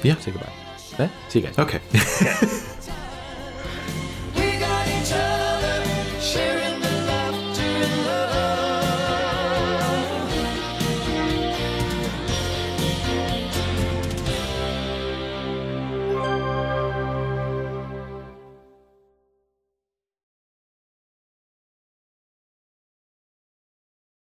[0.02, 0.16] Yeah.
[0.16, 0.52] say goodbye.
[0.98, 1.10] Eh?
[1.28, 1.60] See you guys.
[1.60, 1.82] Okay.